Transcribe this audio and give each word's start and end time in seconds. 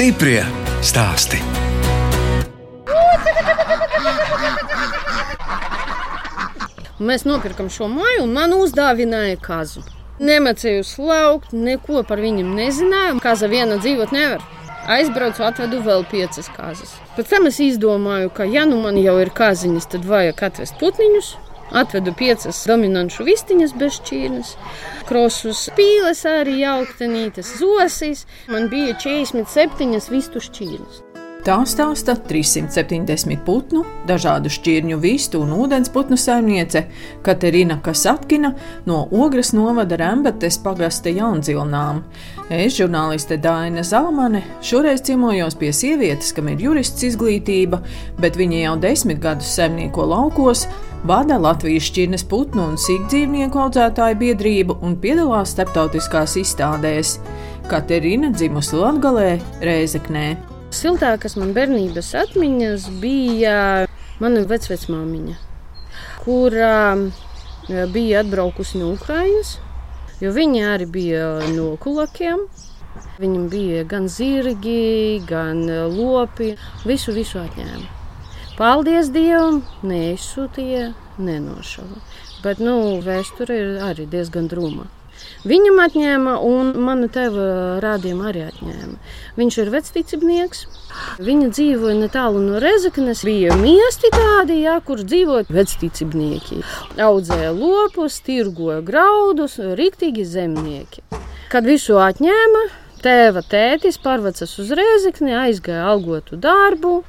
Stiprie 0.00 0.40
stāsti. 0.80 1.36
Mēs 7.04 7.26
nopirkam 7.28 7.68
šo 7.68 7.90
māju, 7.92 8.22
un 8.24 8.32
man 8.32 8.54
uzdāvināja 8.56 9.36
kazu. 9.44 9.84
Nemācīju 10.24 10.86
slaukt, 10.88 11.52
neko 11.52 12.00
par 12.08 12.24
viņiem 12.24 12.48
nezināju. 12.62 13.20
Kaza 13.20 13.52
viena 13.52 13.76
dzīvot 13.76 14.16
nevar. 14.16 14.40
Aizbraucu, 14.88 15.44
atvedu 15.44 15.82
vēl 15.84 16.08
piecas 16.08 16.48
kazas. 16.56 16.96
Pēc 17.18 17.34
tam 17.34 17.52
es 17.52 17.60
izdomāju, 17.60 18.32
ka, 18.32 18.48
ja 18.48 18.64
nu 18.64 18.80
man 18.80 18.96
jau 19.04 19.18
ir 19.20 19.34
kaziņas, 19.36 19.92
tad 19.98 20.08
vajag 20.08 20.40
atvest 20.48 20.80
putniņus. 20.80 21.34
Atvedu 21.70 22.14
piecas 22.18 22.64
dominantu 22.66 23.26
vistiņas 23.28 23.76
bez 23.78 24.00
šķīrnes, 24.00 24.54
krosus, 25.08 25.68
pīles, 25.78 26.24
arī 26.26 26.60
jauktenītes, 26.64 27.54
zosis. 27.60 28.26
Man 28.50 28.66
bija 28.72 28.96
47 28.98 30.10
vistu 30.10 30.42
šķīrnes. 30.42 31.04
Tā 31.40 31.54
stāsta 31.64 32.12
370 32.28 33.40
putnu, 33.46 33.80
dažādu 34.04 34.50
šķirņu 34.52 34.98
vistu 35.00 35.40
un 35.40 35.54
ūdensputnu 35.56 36.18
saimniece 36.20 36.82
Katerina 37.24 37.78
Kasatkina 37.80 38.50
no 38.84 38.98
Ogres 39.08 39.54
novada 39.56 39.96
Rembetes 39.96 40.58
pagasta 40.60 41.08
jaundzilnām. 41.08 42.02
Es, 42.52 42.76
žurnāliste 42.76 43.38
Daina 43.40 43.80
Zalamane, 43.86 44.42
šoreiz 44.60 45.00
ciemojos 45.06 45.56
pie 45.56 45.72
sievietes, 45.72 46.34
kam 46.36 46.52
ir 46.52 46.60
jurists 46.60 47.08
izglītība, 47.08 47.80
bet 48.20 48.36
viņa 48.36 48.60
jau 48.66 48.76
desmit 48.84 49.24
gadus 49.24 49.54
saimnieko 49.56 50.04
laukos, 50.12 50.66
vada 51.04 51.38
Latvijas 51.40 51.86
šķirnes 51.88 52.24
putnu 52.28 52.66
un 52.70 52.76
sīkdzīvnieku 52.80 53.60
audzētāju 53.62 54.18
biedrību 54.20 54.76
un 54.84 54.96
piedalās 55.00 55.54
starptautiskās 55.54 56.36
izstādēs. 56.40 57.16
Katerina 57.70 58.32
dzimusi 58.34 58.76
Latgalē, 58.76 59.30
Rēzeknē. 59.64 60.24
Siltākās 60.74 61.36
man 61.40 61.54
bērnības 61.56 62.12
atmiņas 62.24 62.88
bija 63.02 63.56
mana 64.20 64.42
vecmāmiņa, 64.46 65.36
kura 66.24 66.72
bija 67.94 68.24
atbraukusi 68.24 68.82
no 68.82 68.92
Ukrainas. 68.94 69.56
Viņa 70.20 70.74
arī 70.74 70.90
bija 70.90 71.30
no 71.54 71.72
kulakiem. 71.80 72.44
Viņam 73.20 73.46
bija 73.52 73.86
gan 73.88 74.08
zirgi, 74.10 75.22
gan 75.28 75.64
lopi. 75.94 76.52
Visu, 76.84 77.14
visu 77.16 77.40
atņēma. 77.40 77.99
Paldies 78.60 79.08
Dievam, 79.08 79.62
neizsūtīja, 79.88 80.90
nenošava. 81.16 82.02
Bet 82.44 82.58
nu, 82.60 82.74
vēsture 83.00 83.54
ir 83.56 83.68
arī 83.86 84.04
diezgan 84.12 84.50
drūma. 84.52 84.82
Viņam 85.48 85.78
atņēma, 85.80 86.34
un 86.44 86.74
manu 86.84 87.08
tēvu 87.12 87.46
rādījumu 87.80 88.26
arī 88.28 88.42
atņēma. 88.50 88.98
Viņš 89.40 89.56
ir 89.62 89.70
vecticībnieks. 89.72 90.60
Viņa 91.24 91.48
dzīvoja 91.56 91.96
netālu 92.02 92.42
no 92.44 92.60
Rezeknes. 92.60 93.22
Bija 93.24 93.56
miesti 93.56 94.10
tādi, 94.12 94.58
jā, 94.66 94.76
kur 94.84 95.00
dzīvoja 95.00 95.48
vecticībnieki. 95.48 96.60
Audzēja 97.00 97.54
lopus, 97.56 98.18
tirgoja 98.26 98.82
graudus, 98.84 99.56
rīktīgi 99.56 100.26
zemnieki. 100.28 101.06
Kad 101.48 101.64
visu 101.64 101.96
atņēma, 101.96 102.66
tēva 103.00 103.40
tētis 103.40 103.96
pārvācās 104.04 104.52
uz 104.60 104.74
Rezekni, 104.76 105.32
aizgāja 105.46 105.88
algotu 105.94 106.36
darbu. 106.36 107.00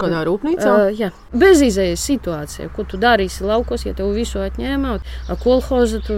Kādā 0.00 0.22
rūpnīcā? 0.28 0.70
Uh, 0.70 0.92
jā, 0.96 1.10
bezizējas 1.36 2.04
situācija. 2.08 2.70
Ko 2.76 2.86
tu 2.88 3.00
darīsi 3.00 3.44
laukos, 3.46 3.86
ja 3.86 3.94
tev 3.98 4.12
visu 4.16 4.42
atņēma? 4.42 4.94
Ar 5.32 5.40
kolhozu 5.42 6.02
tu 6.06 6.16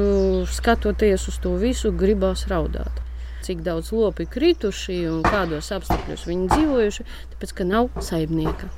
skatoties 0.51 1.29
uz 1.33 1.41
to 1.43 1.57
visu, 1.61 1.93
gribās 1.93 2.47
raudāt. 2.51 3.03
Cik 3.45 3.61
daudz 3.65 3.91
lopi 3.93 4.25
krituši 4.31 5.03
un 5.11 5.21
kādos 5.27 5.69
apstākļos 5.77 6.25
viņi 6.31 6.49
dzīvojuši, 6.55 7.09
tāpēc 7.35 7.57
ka 7.59 7.69
nav 7.69 7.91
saimnieka. 8.01 8.71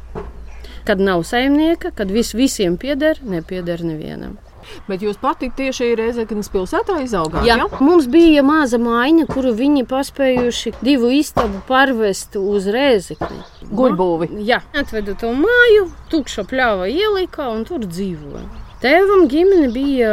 Kad 0.86 1.02
nav 1.02 1.22
saimnieka, 1.26 1.92
kad 1.94 2.10
viss 2.10 2.34
visiem 2.34 2.78
pieder, 2.78 3.20
nepieder 3.22 3.84
nevienam. 3.86 4.38
Bet 4.88 5.02
jūs 5.04 5.18
pati 5.20 5.50
tieši 5.56 5.92
Reizeknas 5.98 6.50
pilsētā 6.52 6.98
izaugāt? 7.04 7.46
Jā, 7.46 7.58
ja? 7.62 7.68
mums 7.80 8.08
bija 8.10 8.44
maza 8.46 8.80
mājiņa, 8.82 9.26
kuru 9.30 9.54
viņi 9.56 9.86
paspējuši 9.90 10.76
divu 10.80 11.10
istabu 11.16 11.62
pārvest 11.68 12.38
uz 12.40 12.68
Reizekni. 12.72 13.42
Guļbūvi. 13.66 14.30
Jā, 14.46 14.60
atvedu 14.76 15.16
to 15.18 15.32
māju, 15.34 15.90
tukša 16.12 16.46
pļāva 16.50 16.86
ielika 16.92 17.50
un 17.50 17.66
tur 17.68 17.86
dzīvoja. 17.86 18.46
Tēvam 18.82 19.24
ģimene 19.32 19.70
bija 19.74 20.10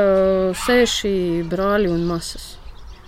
seši 0.66 1.44
brāļi 1.52 1.92
un 1.94 2.06
masas. 2.10 2.54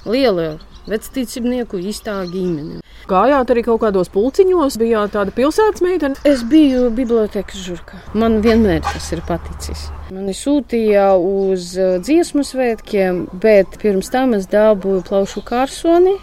Liela 0.06 0.58
vecticībnieku 0.86 1.80
īstā 1.90 2.20
ģimene. 2.30 2.85
Gājāt 3.06 3.52
arī 3.54 3.62
kaut 3.68 3.84
kādos 3.84 4.10
pulciņos, 4.10 4.80
bijāt 4.82 5.12
tāda 5.14 5.34
pilsētas 5.36 5.84
meitene? 5.86 6.18
Es 6.26 6.42
biju 6.50 6.88
bibliotekas 6.96 7.62
žurka. 7.62 8.00
Man 8.18 8.40
vienmēr 8.42 8.82
tas 8.82 9.12
ir 9.14 9.22
paticis. 9.28 9.84
Mani 10.10 10.34
sūtīja 10.34 11.12
uz 11.22 11.76
dziesmu 11.78 12.42
svētkiem, 12.46 13.28
bet 13.44 13.78
pirms 13.82 14.10
tam 14.14 14.34
es 14.38 14.50
dabūju 14.50 15.04
plaušu 15.06 15.46
kārsoni. 15.46 16.16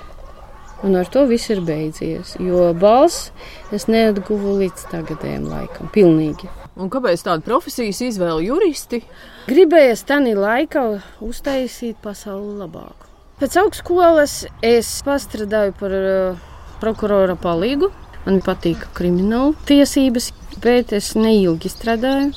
Un 0.83 0.99
ar 0.99 1.07
to 1.07 1.23
viss 1.31 1.53
ir 1.55 1.63
beidzies. 1.63 2.35
Jo 2.43 2.73
balss 2.75 3.31
es 3.71 3.87
neatguvu 3.87 4.59
līdz 4.65 4.89
tagadējiem 4.91 5.47
laikam. 5.47 5.91
Pilnīgi. 5.95 6.51
Un 6.75 6.91
kāpēc 6.91 7.23
tāda 7.23 7.47
profesijas 7.47 8.03
izvēle 8.03 8.43
juristi? 8.49 9.05
Gribēju 9.47 10.03
tādā 10.09 10.35
laikā 10.35 10.89
uztaisīt 11.23 12.03
pasauli 12.03 12.57
labāku. 12.65 13.07
Pēc 13.39 13.59
augstskolas 13.63 14.41
es 14.67 14.91
pastrādāju 15.07 15.75
par 15.79 15.95
uh, 15.99 16.49
prokurora 16.83 17.39
palīgu. 17.39 17.93
Man 18.27 18.43
patīk 18.45 18.85
krimināla 18.97 19.55
tiesības, 19.67 20.31
bet 20.63 20.93
es 20.95 21.15
neilgi 21.19 21.71
strādāju. 21.73 22.31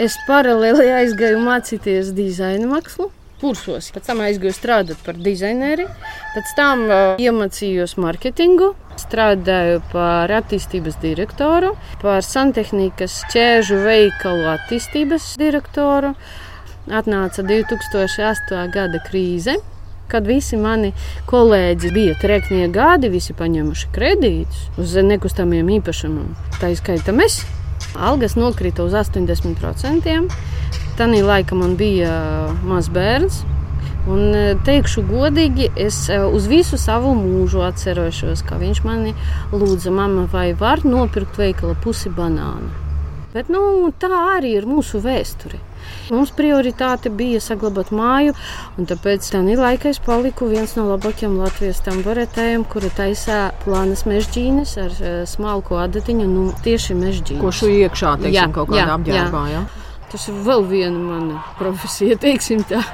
Es 0.00 0.16
paralēli 0.28 0.88
aizgāju 1.02 1.42
mācīties 1.44 2.14
dizaina 2.16 2.66
mākslu. 2.70 3.10
Kursos. 3.42 3.90
Pēc 3.92 4.08
tam 4.08 4.22
aizgāju 4.24 4.54
strādāt 4.56 5.00
par 5.04 5.18
dizaineri, 5.20 5.84
pēc 6.32 6.54
tam 6.56 6.86
uh, 6.86 7.20
iemācījos 7.20 7.96
mārketingu, 8.00 8.70
strādāju 8.98 9.82
par 9.92 10.32
attīstības 10.32 10.96
direktoru, 11.02 11.74
par 12.00 12.24
santehnikas 12.24 13.20
ķēžu 13.34 13.82
veikalu 13.84 14.48
attīstības 14.54 15.34
direktoru. 15.40 16.14
Atnāca 16.88 17.44
2008. 17.44 18.64
gada 18.72 19.00
krīze, 19.04 19.58
kad 20.10 20.26
visi 20.28 20.58
mani 20.60 20.92
kolēģi 21.30 21.92
bija 21.94 22.14
treknie 22.20 22.68
gadi, 22.72 23.10
visi 23.12 23.36
paņēmuši 23.36 23.90
kredītus 23.94 24.68
uz 24.80 24.94
nekustamiem 25.04 25.70
īpašumiem. 25.78 26.30
Tā 26.60 26.72
izskaita 26.74 27.14
mēs. 27.16 27.42
Algas 27.94 28.34
nokrita 28.38 28.84
uz 28.86 28.94
80%. 28.96 30.14
Tanī 30.98 31.24
laika 31.26 31.58
man 31.58 31.74
bija 31.78 32.14
mazs 32.66 32.90
bērns. 32.94 33.42
Un 34.04 34.34
teikšu 34.66 35.06
godīgi, 35.08 35.70
es 35.80 35.96
uz 36.12 36.46
visu 36.50 36.76
savu 36.76 37.14
mūžu 37.16 37.62
atceros, 37.64 38.42
ka 38.44 38.58
viņš 38.60 38.82
mani 38.84 39.14
lūdza, 39.52 39.88
mama, 39.94 40.26
vai 40.28 40.50
var 40.52 40.84
nopirkt 40.84 41.40
veikala 41.40 41.72
pusi 41.80 42.12
banānu. 42.12 42.68
Bet 43.32 43.48
nu, 43.50 43.88
tā 43.98 44.12
arī 44.36 44.52
ir 44.60 44.68
mūsu 44.68 45.00
vēsture. 45.02 45.56
Mums 46.12 46.32
prioritāte 46.36 47.12
bija 47.14 47.40
saglabāt 47.40 47.92
māju, 47.94 48.34
un 48.78 48.88
tāpēc 48.90 49.30
tādā 49.32 49.56
laikā 49.60 49.92
es 49.94 50.00
paliku 50.04 50.48
viens 50.50 50.76
no 50.78 50.86
labākajiem 50.90 51.38
Latvijas 51.40 51.80
tamboretējiem, 51.86 52.66
kura 52.68 52.90
taisā 52.94 53.40
plānas 53.64 54.04
mežģīnes 54.08 54.76
ar 54.84 55.00
smalku 55.30 55.78
adatiņu, 55.80 56.28
nu 56.28 56.50
tieši 56.64 56.98
mežģīnes. 57.00 57.42
Ko 57.42 57.54
šo 57.54 57.72
iekšā, 57.72 58.16
teiksim, 58.20 58.36
jā, 58.36 58.46
kaut 58.54 58.72
kādā 58.72 58.98
apģērbā, 58.98 59.44
jā. 59.52 59.64
jā. 59.64 59.82
Tas 60.14 60.28
ir 60.30 60.40
vēl 60.46 60.64
viena 60.70 61.00
mana 61.00 61.42
profesija, 61.58 62.18
teiksim 62.26 62.64
tā. 62.70 62.84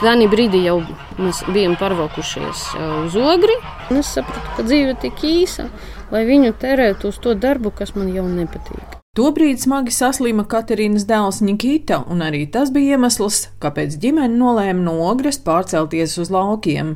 Tādā 0.00 0.26
brīdī 0.32 0.62
jau 0.64 0.78
mēs 1.20 1.42
bijām 1.52 1.74
pārvākušies 1.80 2.62
uz 3.02 3.18
ogri. 3.20 3.58
Es 3.92 4.14
sapratu, 4.16 4.54
ka 4.56 4.64
dzīve 4.64 4.94
ir 4.94 5.02
tik 5.02 5.20
īsa, 5.28 5.68
lai 6.12 6.24
viņu 6.28 6.54
terētu 6.62 7.12
uz 7.12 7.20
to 7.20 7.36
darbu, 7.36 7.74
kas 7.76 7.92
man 7.98 8.08
jau 8.14 8.24
nepatīk. 8.24 8.99
Tobrīd 9.20 9.58
smagi 9.60 9.92
saslima 9.92 10.46
Katerīnas 10.48 11.02
dēls 11.04 11.42
Nikita, 11.44 11.98
un 12.08 12.22
arī 12.24 12.46
tas 12.48 12.70
bija 12.72 12.96
iemesls, 12.96 13.50
kāpēc 13.60 13.98
ģimene 14.00 14.32
nolēma 14.32 14.80
no 14.86 14.94
ogres 15.10 15.36
pārcelties 15.44 16.14
uz 16.22 16.30
laukiem. 16.32 16.94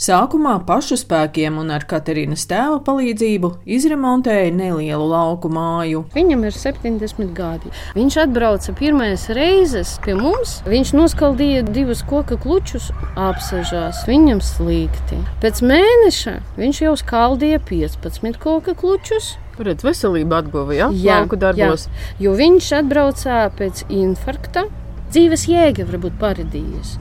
Sākumā 0.00 0.54
pašu 0.64 0.96
spēkiem 1.02 1.60
un 1.60 1.74
ar 1.76 1.84
Katerīnas 1.90 2.46
tēva 2.48 2.80
palīdzību 2.86 3.52
izremontēja 3.76 4.56
nelielu 4.56 5.10
lauku 5.10 5.52
māju. 5.52 6.06
Viņam 6.16 6.48
ir 6.48 6.56
70 6.56 7.36
gadi. 7.36 7.76
Viņš 7.98 8.20
atbrauca 8.24 8.72
pirmās 8.80 9.28
reizes 9.36 9.98
pie 10.06 10.16
mums. 10.16 10.62
Viņš 10.64 10.96
noskaldīja 10.96 11.66
divus 11.68 12.00
koku 12.08 12.40
klučus, 12.40 12.88
apsežās. 13.20 14.06
Viņam 14.08 14.40
slikti. 14.40 15.20
Pēc 15.44 15.60
mēneša 15.60 16.38
viņš 16.56 16.86
jau 16.88 17.00
skaldīja 17.04 17.60
15 17.68 18.40
koku 18.40 18.72
klučus. 18.80 19.34
Redz, 19.56 19.84
veselība 19.86 20.42
atguva, 20.42 20.74
ja? 20.76 20.88
Jā, 20.92 21.20
lauku 21.22 21.38
darbos. 21.40 21.86
Jā, 21.88 22.26
jo 22.26 22.34
viņš 22.36 22.70
atbrauca 22.82 23.46
pēc 23.56 23.86
infarkta. 23.92 24.66
Dzīves 25.14 25.46
jēga 25.48 25.86
varbūt 25.88 26.18
paradījies. 26.20 26.96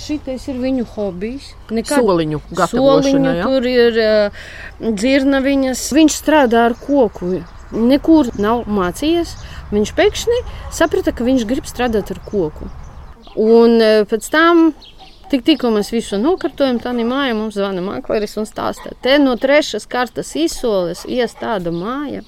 Šitais 0.00 0.48
ir 0.50 0.56
viņu 0.58 0.88
hobijs. 0.96 1.52
Nekad 1.70 2.02
soliņu 2.02 2.40
gatavošana. 2.50 3.04
Soliņu, 3.04 3.34
ja? 3.38 3.44
Tur 3.46 3.68
ir 3.70 3.98
uh, 4.02 4.46
dzirnaviņas. 4.82 5.82
Viņš 5.94 6.16
strādā 6.18 6.64
ar 6.70 6.74
koku. 6.80 7.36
Nekur 7.74 8.32
nav 8.42 8.64
mācījies. 8.70 9.36
Viņš 9.74 9.92
pēkšņi 9.94 10.40
saprata, 10.74 11.14
ka 11.14 11.26
viņš 11.26 11.46
grib 11.50 11.68
strādāt 11.70 12.10
ar 12.14 12.18
koku. 12.26 12.70
Un 13.38 13.78
uh, 13.78 14.02
pēc 14.10 14.26
tam 14.34 14.72
Tik, 15.34 15.40
tikko 15.42 15.72
mēs 15.74 15.88
visu 15.90 16.14
nokārtojam, 16.22 16.76
tā 16.78 16.92
mājā 16.94 17.32
mums 17.34 17.56
zvana 17.58 17.80
makleris 17.82 18.36
un 18.38 18.44
stāsta, 18.46 18.92
te 19.02 19.16
no 19.18 19.32
trešās 19.34 19.82
kartas 19.90 20.28
izsoles 20.38 21.00
ies 21.10 21.32
tāda 21.34 21.72
māja. 21.74 22.20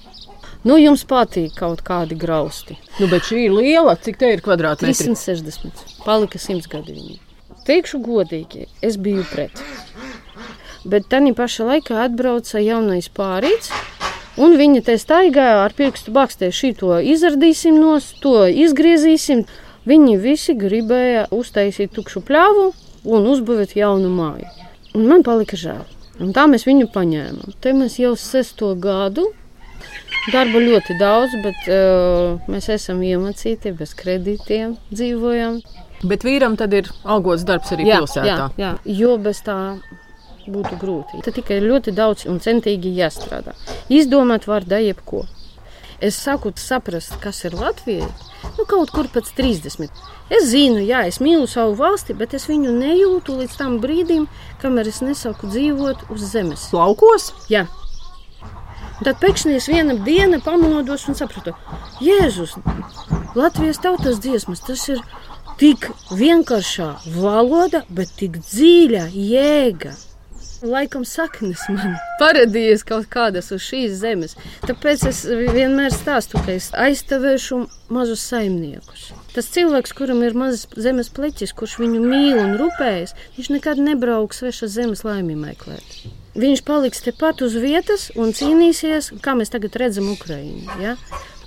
Nu, 0.66 0.74
jums 0.74 1.04
patīk 1.06 1.52
kaut 1.54 1.84
kādi 1.86 2.16
grausti. 2.18 2.74
Nu, 2.98 3.06
bet 3.06 3.28
šī 3.28 3.44
ir 3.44 3.52
liela, 3.54 3.92
cik 3.94 4.18
te 4.18 4.32
ir 4.34 4.40
kvadrātmetri? 4.42 5.06
360. 5.06 5.84
Palika 6.02 6.40
100 6.42 6.66
gadi 6.72 6.96
viņa. 6.96 7.14
Teikšu 7.68 8.00
godīgi, 8.02 8.66
es 8.82 8.96
biju 8.98 9.22
pret. 9.30 9.62
Bet 10.82 11.06
tā 11.06 11.20
pašā 11.38 11.68
laikā 11.68 12.00
atbrauca 12.08 12.58
jaunais 12.58 13.06
pārīts. 13.06 13.70
Un 14.34 14.56
viņa 14.58 14.82
te 14.88 14.96
staigāja 14.98 15.60
ar 15.62 15.76
pirkstu 15.78 16.10
bakstē, 16.10 16.50
šito 16.50 16.98
izradīsim 16.98 17.78
no, 17.78 18.00
to 18.18 18.48
izgriezīsim. 18.50 19.44
Viņi 19.86 20.18
visi 20.18 20.56
gribēja 20.58 21.28
uztaisīt 21.30 21.94
tukšu 21.94 22.24
pļāvu, 22.26 22.66
un 23.06 23.28
uzbūvēt 23.30 23.76
jaunu 23.78 24.10
māju. 24.12 24.48
Un 24.96 25.06
man 25.10 25.24
palika 25.26 25.58
žēl. 25.60 25.84
Un 26.22 26.32
tā 26.36 26.46
mēs 26.48 26.64
viņu 26.66 26.88
paņēmām. 26.94 27.56
Te 27.60 27.74
mēs 27.76 27.98
jau 28.00 28.14
sesto 28.18 28.72
gadu. 28.80 29.28
Darba 30.32 30.58
ļoti 30.58 30.96
daudz, 30.98 31.36
bet 31.44 31.68
uh, 31.70 32.48
mēs 32.50 32.70
esam 32.72 33.02
iemācīti, 33.04 33.74
bez 33.76 33.92
kredītiem 33.98 34.74
dzīvojam. 34.90 35.60
Bet 36.06 36.26
vīram 36.26 36.56
tad 36.58 36.74
ir 36.74 36.88
algots 37.04 37.44
darbs 37.46 37.70
arī 37.76 37.86
jā, 37.86 38.00
pilsētā. 38.00 38.26
Jā, 38.26 38.48
jā, 38.58 38.72
jo 38.98 39.14
bez 39.22 39.44
tā 39.46 39.58
būtu 40.50 40.78
grūti. 40.80 41.22
Tad 41.24 41.36
tikai 41.38 41.60
ļoti 41.62 41.94
daudz 41.94 42.26
un 42.30 42.40
centīgi 42.42 42.92
jāstrādā. 42.96 43.54
Izdomāt 43.92 44.48
var 44.50 44.66
da 44.66 44.80
jebko. 44.82 45.24
Es 46.02 46.18
saku 46.20 46.52
saprast, 46.60 47.16
kas 47.22 47.44
ir 47.48 47.56
Latvija, 47.56 48.08
nu 48.58 48.66
kaut 48.68 48.92
kur 48.92 49.08
pēc 49.12 49.30
30. 49.38 49.88
Es 50.26 50.48
zinu, 50.50 50.80
jā, 50.82 51.04
es 51.06 51.20
mīlu 51.22 51.46
savu 51.46 51.76
valsti, 51.78 52.14
bet 52.18 52.32
es 52.34 52.48
viņu 52.50 52.72
nejūtu 52.74 53.36
līdz 53.40 53.58
tam 53.60 53.76
brīdim, 53.82 54.24
kamēr 54.62 54.88
es 54.90 54.98
nesaku 55.04 55.46
dzīvot 55.52 56.08
uz 56.10 56.24
zemes. 56.32 56.64
Laukos? 56.74 57.30
Jā. 57.52 57.68
Un 58.96 59.04
tad 59.06 59.20
pēkšņi 59.22 59.54
es 59.54 59.68
viena 59.70 59.94
diena 60.02 60.40
pamodos 60.42 61.04
un 61.06 61.14
sapratu, 61.18 61.52
Jēzus, 62.02 62.56
Latvijas 63.36 63.78
tautas 63.84 64.18
dziesmas, 64.24 64.64
tas 64.66 64.82
ir 64.88 65.02
tik 65.60 65.86
vienkāršā 66.10 66.88
valoda, 67.14 67.84
bet 67.88 68.16
tik 68.18 68.40
dziļa 68.42 69.06
jēga. 69.12 69.92
Laikam 70.66 71.04
saknes 71.06 71.62
man 71.70 71.94
paradījies 72.22 72.82
kaut 72.88 73.06
kādas 73.12 73.52
uz 73.54 73.62
šīs 73.62 73.94
zemes. 74.00 74.34
Tāpēc 74.66 75.06
es 75.12 75.22
vienmēr 75.28 75.94
stāstu, 75.94 76.40
ka 76.42 76.56
es 76.56 76.72
aizstāvēšu 76.74 77.62
mazus 77.92 78.24
saimniekus. 78.32 79.12
Tas 79.36 79.50
cilvēks, 79.52 79.92
kuram 79.92 80.22
ir 80.24 80.32
mazs 80.32 80.64
zemes 80.80 81.10
pleķis, 81.12 81.50
kurš 81.56 81.74
viņu 81.82 81.98
mīl 82.00 82.38
un 82.40 82.54
rūpējas, 82.56 83.10
viņš 83.36 83.50
nekad 83.52 83.80
nebrauks 83.84 84.38
svešas 84.40 84.72
zemes 84.72 85.02
laimi 85.04 85.34
meklēt. 85.36 85.98
Viņš 86.40 86.62
paliks 86.64 87.04
tepat 87.04 87.42
uz 87.44 87.52
vietas 87.60 88.06
un 88.16 88.32
cīnīsies, 88.36 89.10
kā 89.20 89.34
mēs 89.36 89.52
tagad 89.52 89.76
redzam, 89.76 90.08
Ukraiņā. 90.14 90.78
Ja? 90.80 90.94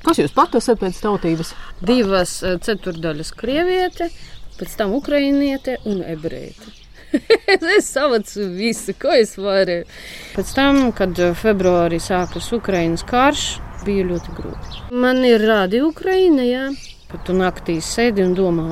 Kas 0.05 0.21
jūs 0.21 0.35
pat 0.37 0.53
esat 0.59 0.83
pēc 0.83 0.99
tautības? 1.01 1.55
Divas 1.81 2.35
eh, 2.45 2.59
ceturdaļas 2.61 3.33
krieviete, 3.39 4.11
pēc 4.59 4.75
tam 4.77 4.93
ukrainiete 4.97 5.79
un 5.89 6.03
ebreite. 6.05 6.75
es 7.77 7.89
savācu 7.89 8.45
visu, 8.53 8.93
ko 9.01 9.17
es 9.17 9.33
varēju. 9.41 9.89
Pēc 10.35 10.53
tam, 10.53 10.83
kad 10.93 11.17
februārī 11.41 11.97
sākas 11.97 12.51
Ukraiņas 12.53 13.05
karš, 13.09 13.47
bija 13.85 14.05
ļoti 14.11 14.37
grūti. 14.37 14.85
Man 14.93 15.25
ir 15.25 15.41
rādi 15.49 15.81
Ukraiņa, 15.85 16.45
jā, 16.45 16.69
kad 17.09 17.23
tu 17.27 17.35
naktī 17.37 17.79
sēdi 17.83 18.25
un 18.25 18.35
domā 18.37 18.67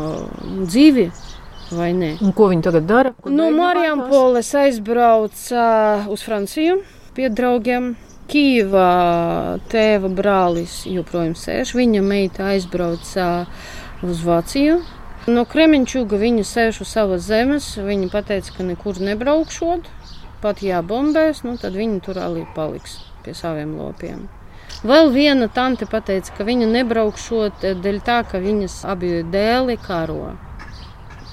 dzīvi. 0.64 1.10
Vai 1.68 1.92
ne? 1.92 2.14
Un 2.24 2.32
ko 2.32 2.48
viņi 2.48 2.64
tagad 2.64 2.86
dara? 2.88 3.12
Kur 3.20 3.34
no 3.36 3.50
Mariampoles 3.52 4.54
aizbrauca 4.56 5.64
uz 6.08 6.24
Franciju 6.24 6.80
pie 7.18 7.28
draugiem. 7.34 7.96
Kīvā 8.28 8.92
tēva 9.72 10.10
brālis 10.12 10.82
joprojām 10.88 11.36
sēž. 11.40 11.72
Viņa 11.80 12.02
meita 12.04 12.50
aizbrauca 12.52 13.28
uz 14.04 14.24
Vāciju 14.24 14.82
No 15.28 15.42
Kremenčuga 15.44 16.16
viņa 16.22 16.44
sēž 16.48 16.78
uz 16.86 16.94
savas 16.96 17.26
zemes. 17.28 17.66
Viņa 17.84 18.22
teica, 18.30 18.54
ka 18.56 18.64
nekur 18.64 19.02
nebraukšot. 19.04 19.92
Pat 20.40 20.64
ja 20.64 20.80
bombēs, 20.80 21.44
nu, 21.44 21.58
tad 21.60 21.76
viņa 21.76 22.00
tur 22.06 22.22
arī 22.24 22.46
paliks 22.56 23.02
pie 23.26 23.36
saviem 23.36 23.76
lopiem. 23.76 24.30
Vēl 24.86 25.10
viena 25.14 25.48
tante 25.50 25.88
teica, 25.90 26.34
ka 26.38 26.46
viņa 26.46 26.68
nebraukšot 26.70 27.66
dēļ 27.82 28.00
tā, 28.06 28.22
ka 28.30 28.38
viņas 28.44 28.84
abi 28.86 29.24
dēli 29.24 29.78
karo. 29.82 30.36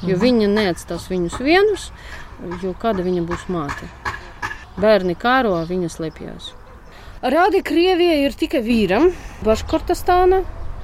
Jo 0.05 0.17
mhm. 0.17 0.23
viņa 0.23 0.49
neatstās 0.55 1.09
viņus 1.11 1.39
vienus, 1.41 1.91
jo 2.63 2.75
kāda 2.81 3.05
viņa 3.05 3.23
būs 3.29 3.49
māte. 3.49 3.89
Bērni 4.81 5.15
karo, 5.15 5.57
viņa 5.69 5.93
slēpjas. 5.93 6.53
Rādi 7.25 7.63
Krievijai 7.65 8.25
ir 8.27 8.35
tikai 8.37 8.61
vīram, 8.65 9.13
Baškortastāna 9.45 10.43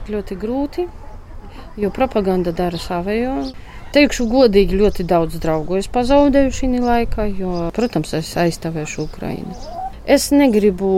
ļoti 0.08 0.36
grūti 0.40 0.86
jo 1.76 1.90
propaganda 1.90 2.52
dara 2.52 2.78
savējo. 2.80 3.34
Teikšu 3.94 4.28
godīgi, 4.30 4.78
ļoti 4.78 5.06
daudz 5.10 5.40
draugu 5.42 5.80
es 5.80 5.90
pazaudēju 5.90 6.54
šī 6.60 6.72
laikā, 6.78 7.26
jo, 7.40 7.68
protams, 7.74 8.14
es 8.20 8.36
aizstāvēšu 8.38 9.08
Ukrajinu. 9.08 9.79
Es 10.10 10.30
negribu 10.34 10.88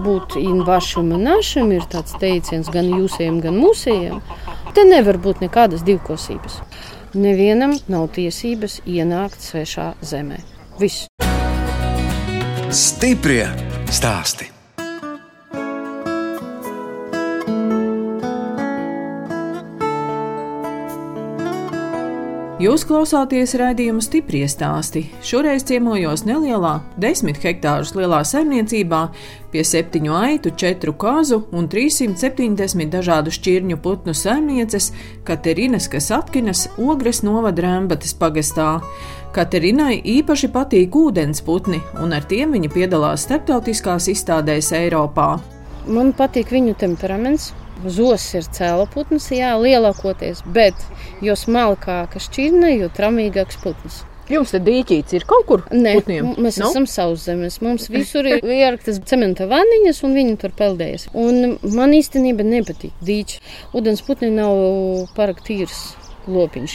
būt 0.00 0.38
invašam 0.40 1.10
un 1.12 1.26
našam, 1.28 1.72
ir 1.76 1.84
tāds 1.92 2.14
teiciens 2.22 2.70
gan 2.72 2.86
jūsējiem, 2.88 3.40
gan 3.44 3.58
mūsējiem. 3.60 4.22
Te 4.72 4.84
nevar 4.88 5.18
būt 5.20 5.42
nekādas 5.44 5.84
divkosības. 5.84 6.60
Nevienam 7.20 7.74
nav 7.92 8.06
tiesības 8.16 8.78
ienākt 8.86 9.44
svešā 9.44 9.90
zemē. 10.00 10.40
Viss. 10.80 11.10
Stiprie 12.70 13.44
stāsti. 13.92 14.49
Jūs 22.60 22.82
klausāties 22.84 23.54
raidījuma 23.56 24.02
stipri 24.04 24.42
stāstī. 24.44 25.06
Šoreiz 25.24 25.62
ciemojos 25.64 26.26
nelielā, 26.28 26.74
desmit 27.00 27.38
hektārus 27.40 27.94
lielā 27.96 28.18
saimniecībā 28.28 28.98
pie 29.48 29.62
septiņu 29.64 30.12
aitu, 30.12 30.52
četru 30.60 30.92
kazu 30.92 31.38
un 31.56 31.70
370 31.72 32.92
dažādu 32.92 33.32
šķirņu 33.32 33.78
putnu 33.80 34.12
saimnieces 34.12 34.90
Katerinas 35.24 35.88
Kasatkinas 35.88 36.66
Ogres 36.76 37.22
novada 37.24 37.64
Rembatas 37.64 38.12
pagastā. 38.12 38.68
Katerinai 39.32 39.96
īpaši 40.18 40.52
patīk 40.52 41.00
ūdens 41.00 41.40
putni, 41.46 41.80
un 41.96 42.12
ar 42.12 42.28
tiem 42.28 42.52
viņa 42.58 42.74
piedalās 42.76 43.24
starptautiskās 43.24 44.12
izstādēs 44.12 44.74
Eiropā. 44.76 45.30
Man 45.88 46.12
patīk 46.12 46.52
viņu 46.52 46.76
temperaments, 46.76 47.54
Zos 47.88 48.26
ir 48.36 48.44
cēla 48.44 48.84
putns, 48.92 49.30
jā, 49.32 49.54
lielākoties, 49.56 50.42
bet 50.52 50.76
jo 51.24 51.36
smalkāka 51.38 52.20
šķirne, 52.20 52.74
jo 52.76 52.90
tramīgāks 52.92 53.60
putns. 53.62 54.02
Jums 54.30 54.52
te 54.54 54.60
dīķīts 54.62 55.16
ir 55.16 55.24
kaut 55.26 55.46
kur? 55.48 55.62
Nē, 55.74 55.96
putniem? 55.98 56.28
mēs 56.38 56.60
no? 56.60 56.68
esam 56.70 56.86
sauszemes. 56.86 57.58
Mums 57.64 57.88
visur 57.90 58.28
ir 58.30 58.44
ieraktas 58.44 59.00
cementa 59.10 59.48
vaniņas, 59.50 60.04
un 60.06 60.14
viņi 60.14 60.36
tur 60.38 60.54
peldējas. 60.58 61.08
Un 61.18 61.56
man 61.74 61.96
īstenībā 61.96 62.46
nepatīk 62.46 62.94
dīķi. 63.02 63.40
Vodens 63.72 64.04
putni 64.06 64.30
nav 64.36 64.54
pārāk 65.16 65.42
tīrs. 65.46 65.82
Lopiņš. 66.30 66.74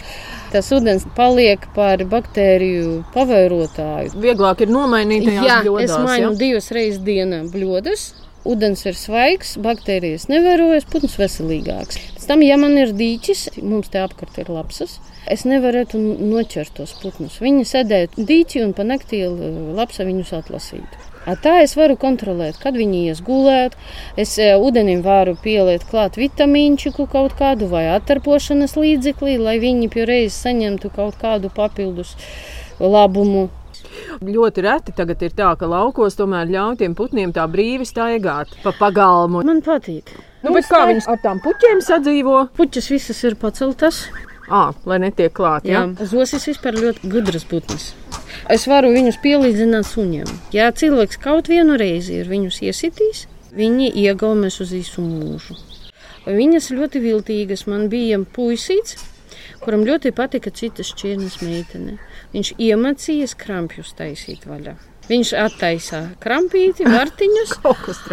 Tas 0.52 0.68
ūdens 0.74 1.04
paliek 1.16 1.62
par 1.76 2.02
baktēriju 2.10 3.04
pavairotāju. 3.14 4.16
Vieglāk 4.20 4.66
ir 4.66 4.72
nomainīt 4.74 5.28
tajās 5.30 5.46
jā, 5.46 5.60
bļodās. 5.64 5.94
Es 5.94 6.08
mainu 6.10 6.32
ja? 6.32 6.38
divas 6.40 6.72
reizes 6.76 7.04
dienā 7.06 7.44
bļodas, 7.54 8.08
ūdens 8.46 8.86
ir 8.86 8.98
svaigs, 9.00 9.56
baktērijas 9.62 10.28
nevērojas, 10.32 10.88
putns 10.92 11.18
veselīgāks. 11.20 12.00
Pēc 12.16 12.28
tam, 12.30 12.46
ja 12.46 12.60
man 12.62 12.78
ir 12.82 12.94
dīķis, 12.98 13.48
mums 13.62 13.92
te 13.94 14.04
apkārt 14.04 14.38
ir 14.42 14.52
lapsas, 14.54 15.00
es 15.32 15.46
nevarētu 15.50 16.00
noķert 16.00 16.78
tos 16.78 16.94
putnus. 17.02 17.42
Viņi 17.42 17.66
sēdētu 17.70 18.26
dīķi 18.30 18.64
un 18.66 18.78
pa 18.78 18.86
naktī 18.88 19.26
lapsa 19.26 20.06
viņus 20.08 20.34
atlasītu. 20.40 21.06
Tā 21.42 21.56
es 21.64 21.74
varu 21.74 21.96
kontrolēt, 21.98 22.60
kad 22.62 22.76
viņi 22.78 23.08
ies 23.10 23.22
gulēt. 23.26 23.74
Es 24.22 24.36
e, 24.38 24.52
ūdenim 24.62 25.02
varu 25.02 25.34
pieliet 25.42 25.88
klāt 25.90 26.20
vitamīnčiku 26.22 27.08
kaut 27.10 27.34
kādu 27.40 27.66
vai 27.72 27.88
attarpošanas 27.96 28.78
līdzekli, 28.78 29.40
lai 29.42 29.58
viņi 29.64 29.90
pie 29.90 30.06
reizes 30.06 30.38
saņemtu 30.46 30.94
kaut 30.94 31.18
kādu 31.22 31.50
papildus 31.50 32.14
labumu. 32.80 33.50
Ļoti 34.26 34.64
reti 34.66 34.94
tagad 34.96 35.22
ir 35.26 35.34
tā, 35.38 35.52
ka 35.60 35.68
laukos 35.70 36.16
tomēr 36.20 36.48
ļauj 36.52 36.78
tiem 36.82 36.96
putniem 36.98 37.34
tā 37.36 37.46
brīvi 37.52 37.86
staigāt 37.88 38.54
pa 38.64 38.74
pagalmu. 38.80 39.44
Man 39.48 39.62
patīk. 39.66 40.14
Nu, 40.46 40.54
bet 40.54 40.68
kā 40.70 40.84
viņas 40.90 41.08
ar 41.10 41.20
tām 41.24 41.42
puķiem 41.44 41.82
sadzīvo? 41.82 42.48
Puķis 42.58 42.90
visas 42.94 43.24
ir 43.26 43.36
paceltas. 43.42 44.06
À, 44.46 44.76
lai 44.86 45.00
netiek 45.02 45.34
klāt. 45.34 45.66
Jā, 45.66 45.88
Ja? 45.90 46.06
zosis 46.06 46.44
vispār 46.46 46.76
ļoti 46.78 47.10
gudras 47.10 47.48
putnas. 47.50 47.88
Es 48.50 48.68
varu 48.70 48.92
viņus 48.94 49.18
pielīdzināt 49.24 49.88
suņiem. 49.90 50.30
Ja 50.54 50.70
cilvēks 50.72 51.18
kaut 51.24 51.50
vienu 51.50 51.80
reizi 51.82 52.20
ir 52.22 52.30
viņus 52.30 52.62
iesitījis, 52.62 53.24
viņi 53.58 53.90
iegaumēs 54.06 54.60
uz 54.62 54.76
visu 54.76 55.02
mūžu. 55.02 55.58
Viņas 56.26 56.70
ļoti 56.78 57.02
viltīgas. 57.02 57.66
Man 57.70 57.90
bija 57.90 58.20
puisīts, 58.38 59.00
kuram 59.66 59.82
ļoti 59.86 60.14
patika 60.14 60.54
citas 60.54 60.94
šķirnes 60.94 61.40
meitene. 61.42 61.98
Viņš 62.34 62.52
iemācījās 62.62 63.36
krampjus 63.40 63.94
taisīt 63.98 64.46
vaļā. 64.50 64.76
Viņš 65.06 65.32
attaisā 65.38 66.02
krampīti, 66.24 66.88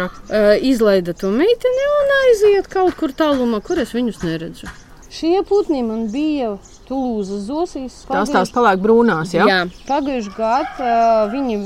uh, 0.05 0.53
izlaida 0.71 1.15
to 1.17 1.31
meiteni 1.33 1.87
un 1.97 2.13
aiziet 2.19 2.69
kaut 2.69 2.97
kur 2.99 3.15
tālumā, 3.17 3.63
kur 3.65 3.81
es 3.81 3.95
viņus 3.97 4.21
neredzu. 4.27 4.69
Šie 5.13 5.41
putni 5.45 5.83
man 5.85 6.07
bija 6.13 6.55
Tulūzas 6.87 7.45
zosīs. 7.47 7.97
Tās 8.09 8.31
tās 8.33 8.51
paliek 8.53 8.81
brūnās, 8.81 9.33
jā? 9.33 9.45
Jā, 9.49 9.59
pagājušajā 9.87 10.37
gadā 10.37 10.85
uh, 10.85 11.31
viņi 11.33 11.59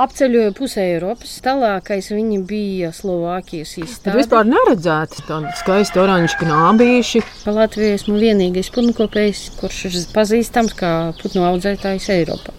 apceļoja 0.00 0.52
pusē 0.56 0.84
Eiropas. 0.94 1.34
Tālākais 1.44 2.10
viņi 2.12 2.40
bija 2.48 2.92
Slovākijas 2.96 3.76
izstāde. 3.82 4.16
vispār 4.20 4.48
neredzēti 4.48 5.24
tādi 5.28 5.52
skaisti 5.60 6.02
oranži 6.02 6.40
knābīši. 6.42 7.24
Pa 7.44 7.56
Latviju 7.56 7.96
esmu 7.98 8.18
vienīgais 8.20 8.72
putnukopējs, 8.74 9.46
kurš 9.60 9.84
ir 9.90 9.98
pazīstams 10.14 10.76
kā 10.78 10.92
putnu 11.22 11.46
audzētājs 11.50 12.10
Eiropā. 12.16 12.56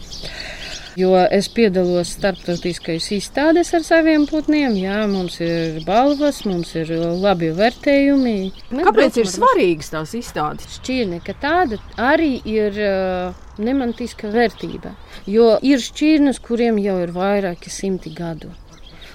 Jo 0.93 1.15
es 1.17 1.47
piedalos 1.49 2.11
starptautiskajās 2.19 3.07
izstādēs 3.15 3.71
ar 3.73 3.85
saviem 3.85 4.27
putniem. 4.29 4.75
Jā, 4.77 4.99
mums 5.09 5.39
ir 5.41 5.79
balvas, 5.87 6.43
mums 6.45 6.75
ir 6.77 6.91
labi 7.23 7.49
vērtējumi. 7.57 8.35
Mēs 8.69 8.85
Kāpēc 8.85 9.17
ir 9.23 9.31
svarīgas 9.31 9.89
tās 9.95 10.13
izstādes? 10.19 10.69
šķirne, 10.77 11.23
ka 11.25 11.33
tāda 11.41 11.81
arī 11.97 12.35
ir 12.45 12.77
uh, 12.77 13.42
nemantiska 13.57 14.31
vērtība. 14.33 14.93
Jo 15.29 15.55
ir 15.61 15.81
šķirnes, 15.83 16.41
kuriem 16.43 16.79
jau 16.81 16.99
ir 17.03 17.13
vairāki 17.15 17.71
simti 17.73 18.13
gadu. 18.13 18.51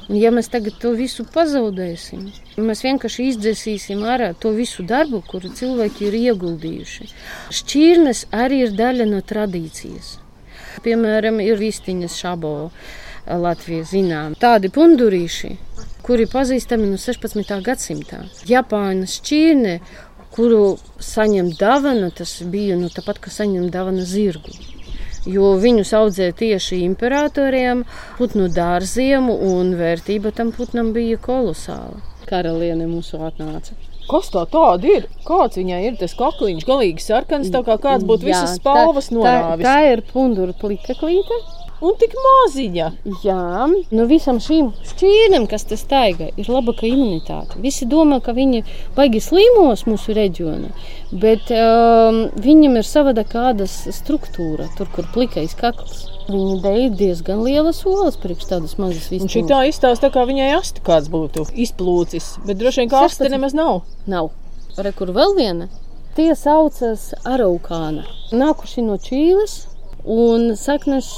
Un 0.09 0.17
ja 0.17 0.31
mēs 0.33 0.47
tagad 0.49 0.79
to 0.81 0.95
visu 0.97 1.27
pazaudēsim, 1.29 2.31
mēs 2.65 2.81
vienkārši 2.87 3.27
izdzēsīsim 3.33 4.01
ārā 4.09 4.31
to 4.41 4.55
visu 4.57 4.87
darbu, 4.89 5.21
kuru 5.29 5.51
cilvēki 5.53 6.07
ir 6.09 6.17
ieguldījuši. 6.23 7.11
Šķirnes 7.59 8.25
arī 8.33 8.63
ir 8.65 8.73
daļa 8.79 9.05
no 9.11 9.21
tradīcijas. 9.21 10.15
Piemēram, 10.85 11.43
ir 11.45 11.61
vistiņas 11.61 12.17
šabo 12.23 12.55
Latvijā 13.29 13.85
zinām. 13.85 14.37
Tādi 14.41 14.71
pundurīši, 14.73 15.51
kuri 16.07 16.25
pazīstami 16.33 16.89
no 16.89 16.97
16. 16.97 17.59
gadsimta. 17.67 18.23
Japānas 18.49 19.19
šķirne, 19.19 19.75
kuru 20.39 20.79
saņem 21.03 21.51
dāvanu, 21.59 22.13
tas 22.15 22.37
bija 22.47 22.79
nu, 22.79 22.93
tāpat, 22.95 23.19
kā 23.25 23.33
saņem 23.35 23.67
dāvanu 23.75 24.07
zirgu. 24.07 24.55
Jo 25.29 25.57
viņus 25.61 25.91
audzēja 25.99 26.37
tieši 26.39 26.79
imperatoriem, 26.87 27.83
putnu 28.21 28.47
dārziem, 28.55 29.27
un 29.29 29.75
vērtība 29.77 30.31
tam 30.37 30.55
putnam 30.55 30.95
bija 30.95 31.19
kolosāla. 31.21 31.99
Karaliene 32.31 32.87
mūsu 32.87 33.19
atnāca. 33.27 33.75
Kas 34.09 34.31
tā 34.33 34.47
tāda 34.49 34.89
ir? 34.89 35.09
Kāds 35.27 35.59
viņai 35.61 35.83
ir 35.85 35.99
tas 36.01 36.15
kakliņš, 36.17 36.65
galīgi 36.69 37.05
sarkans, 37.05 37.51
tā 37.53 37.61
kā 37.67 37.77
kāds 37.83 38.07
būtu 38.09 38.31
visas 38.31 38.55
Jā, 38.55 38.61
spalvas 38.63 39.11
tā, 39.11 39.19
norāvis. 39.19 39.67
tā 39.67 39.77
ir 39.91 40.05
pundura 40.15 40.55
plikaklīte. 40.57 41.43
Un 41.79 41.95
tik 41.95 42.15
maziņa. 42.19 42.87
Jā, 43.23 43.67
no 43.95 44.07
visam 44.11 44.41
šīm 44.43 44.73
šķīrnēm, 44.89 45.47
kas 45.51 45.67
te 45.71 45.79
staigā, 45.79 46.33
ir 46.35 46.51
labāka 46.51 46.89
imunitāte. 46.89 47.61
Visi 47.63 47.87
domā, 47.87 48.19
ka 48.25 48.35
viņi 48.35 48.65
baigi 48.97 49.23
slimos 49.23 49.85
mūsu 49.87 50.17
reģionā, 50.19 50.73
bet 51.23 51.53
um, 51.55 52.25
viņam 52.43 52.81
ir 52.81 52.89
savāda 52.89 53.23
kādas 53.29 53.77
struktūra, 53.95 54.67
tur, 54.79 54.91
kur 54.97 55.07
plikais 55.15 55.55
kakls. 55.59 56.09
Viņi 56.29 56.59
dēļ 56.67 56.83
diezgan 56.99 57.41
lielas 57.47 57.85
olas 57.89 58.19
priekš 58.21 58.51
tādas 58.51 58.75
mazas 58.77 59.07
Un 59.17 59.31
šī 59.33 59.47
tā 59.49 59.63
izstāsta, 59.71 60.09
tā 60.09 60.13
kā 60.13 60.27
viņai 60.29 60.51
asti 60.59 60.83
kāds 60.85 61.09
būtu 61.09 61.47
izplūcis, 61.55 62.35
bet 62.45 62.59
droši 62.61 62.83
vien 62.83 62.93
kā 62.93 63.07
asti 63.07 63.23
16. 63.25 63.37
nemaz 63.39 63.57
nav. 63.57 63.87
Nav. 64.11 64.35
Re, 64.77 64.93
kur 64.99 65.15
vēl 65.15 65.39
viena? 65.39 65.71
Tie 66.19 66.33
saucas 66.37 67.13
araukāna. 67.23 68.03
Nākuši 68.35 68.83
no 68.85 68.99
Čīles. 69.01 69.61
Un 70.09 70.55
saknes 70.57 71.09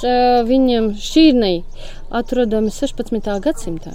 viņiem 0.48 0.92
šķirnei 0.98 1.60
atrodami 2.10 2.72
16. 2.74 3.36
gadsimtā. 3.44 3.92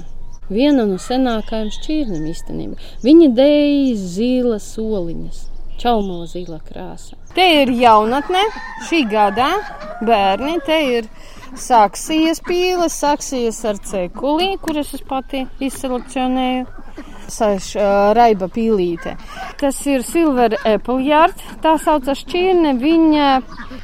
Viena 0.48 0.86
no 0.86 0.96
senākajām 1.02 1.72
šķirnēm 1.74 2.30
īstenībā. 2.32 2.78
Viņi 3.04 3.32
dēja 3.36 3.96
zilas 3.98 4.68
soliņas, 4.76 5.42
čaumo 5.82 6.22
zila 6.30 6.62
krāsa. 6.64 7.18
Te 7.36 7.48
ir 7.64 7.74
jaunatne, 7.76 8.44
šī 8.88 9.02
gada 9.12 9.50
bērni. 10.06 10.60
Te 10.64 10.78
ir 11.00 11.10
saksijas 11.60 12.40
pīles, 12.46 12.96
saksijas 12.96 13.60
ar 13.68 13.82
cekulī, 13.84 14.54
kuras 14.62 14.94
es 14.96 15.04
pati 15.04 15.44
izselekcionēju. 15.60 16.85
Uh, 17.26 18.14
raiba 18.14 18.46
pīlīte. 18.54 19.16
Tas 19.58 19.80
ir 19.90 20.04
Silver 20.06 20.54
Apple 20.64 21.02
Yard. 21.04 21.40
Tā 21.64 21.76
saucas 21.82 22.22
šķirne. 22.22 22.76
Viņa 22.78 23.30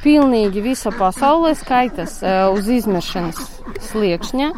pilnīgi 0.04 0.62
visa 0.62 0.92
pasaulē 0.94 1.54
skaitas 1.58 2.20
uz 2.54 2.68
izmešanas 2.70 3.40
sliekšņa. 3.90 4.50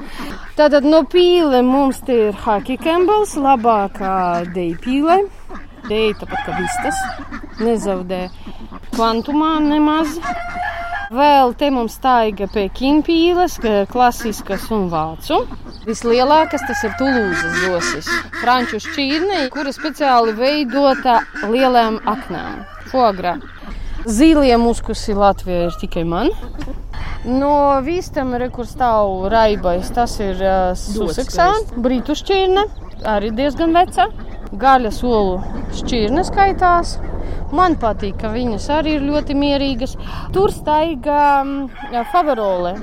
Tātad 0.58 0.84
no 0.86 1.00
pīle 1.08 1.62
mums 1.64 2.02
te 2.04 2.28
ir 2.28 2.38
Haki 2.44 2.76
Campbells, 2.82 3.34
labākā 3.40 4.44
deja 4.54 4.76
pīle. 4.84 5.18
Deja 5.88 6.14
tāpat 6.20 6.44
kā 6.46 6.58
vistas. 6.60 7.00
Nezaudē 7.64 8.26
kvantumā 8.94 9.56
nemaz. 9.64 10.18
Vēl 11.14 11.52
te 11.60 11.68
mums 11.70 11.96
taiga 12.02 12.48
Pekīna 12.50 13.04
pīles, 13.06 13.58
ka- 13.62 13.84
klasiskas 13.90 14.70
un 14.74 14.88
vācu. 14.90 15.42
Vislielākais 15.84 16.62
tas 16.64 16.84
ir 16.86 16.94
Tulūzas 16.96 17.58
zosis, 17.64 18.06
franču 18.40 18.80
šķirne, 18.80 19.42
kura 19.52 19.72
speciāli 19.74 20.32
veidota 20.38 21.18
lielām 21.50 21.98
aknām. 22.08 22.62
Fogra. 22.88 23.34
Zīlie 24.04 24.56
muskusi 24.60 25.16
Latvijā 25.16 25.66
ir 25.68 25.76
tikai 25.80 26.06
man. 26.08 26.32
No 27.24 27.80
vīstam 27.84 28.34
rekur 28.40 28.68
stāv 28.68 29.28
raibais, 29.32 29.88
tas 29.96 30.18
ir 30.20 30.40
uh, 30.44 30.72
Suseksā, 30.76 31.50
Britu 31.80 32.16
šķirne, 32.16 32.66
arī 33.08 33.32
diezgan 33.36 33.72
veca. 33.76 34.10
Gaļa 34.54 34.90
solu 34.94 35.38
šķirne 35.74 36.24
skaitās. 36.28 36.98
Man 37.54 37.76
patīk, 37.80 38.18
ka 38.20 38.32
viņas 38.32 38.68
arī 38.76 38.98
ir 38.98 39.06
ļoti 39.08 39.36
mierīgas. 39.36 39.96
Tur 40.36 40.52
staigā 40.52 41.24
um, 41.42 41.56
faverole. 42.12 42.76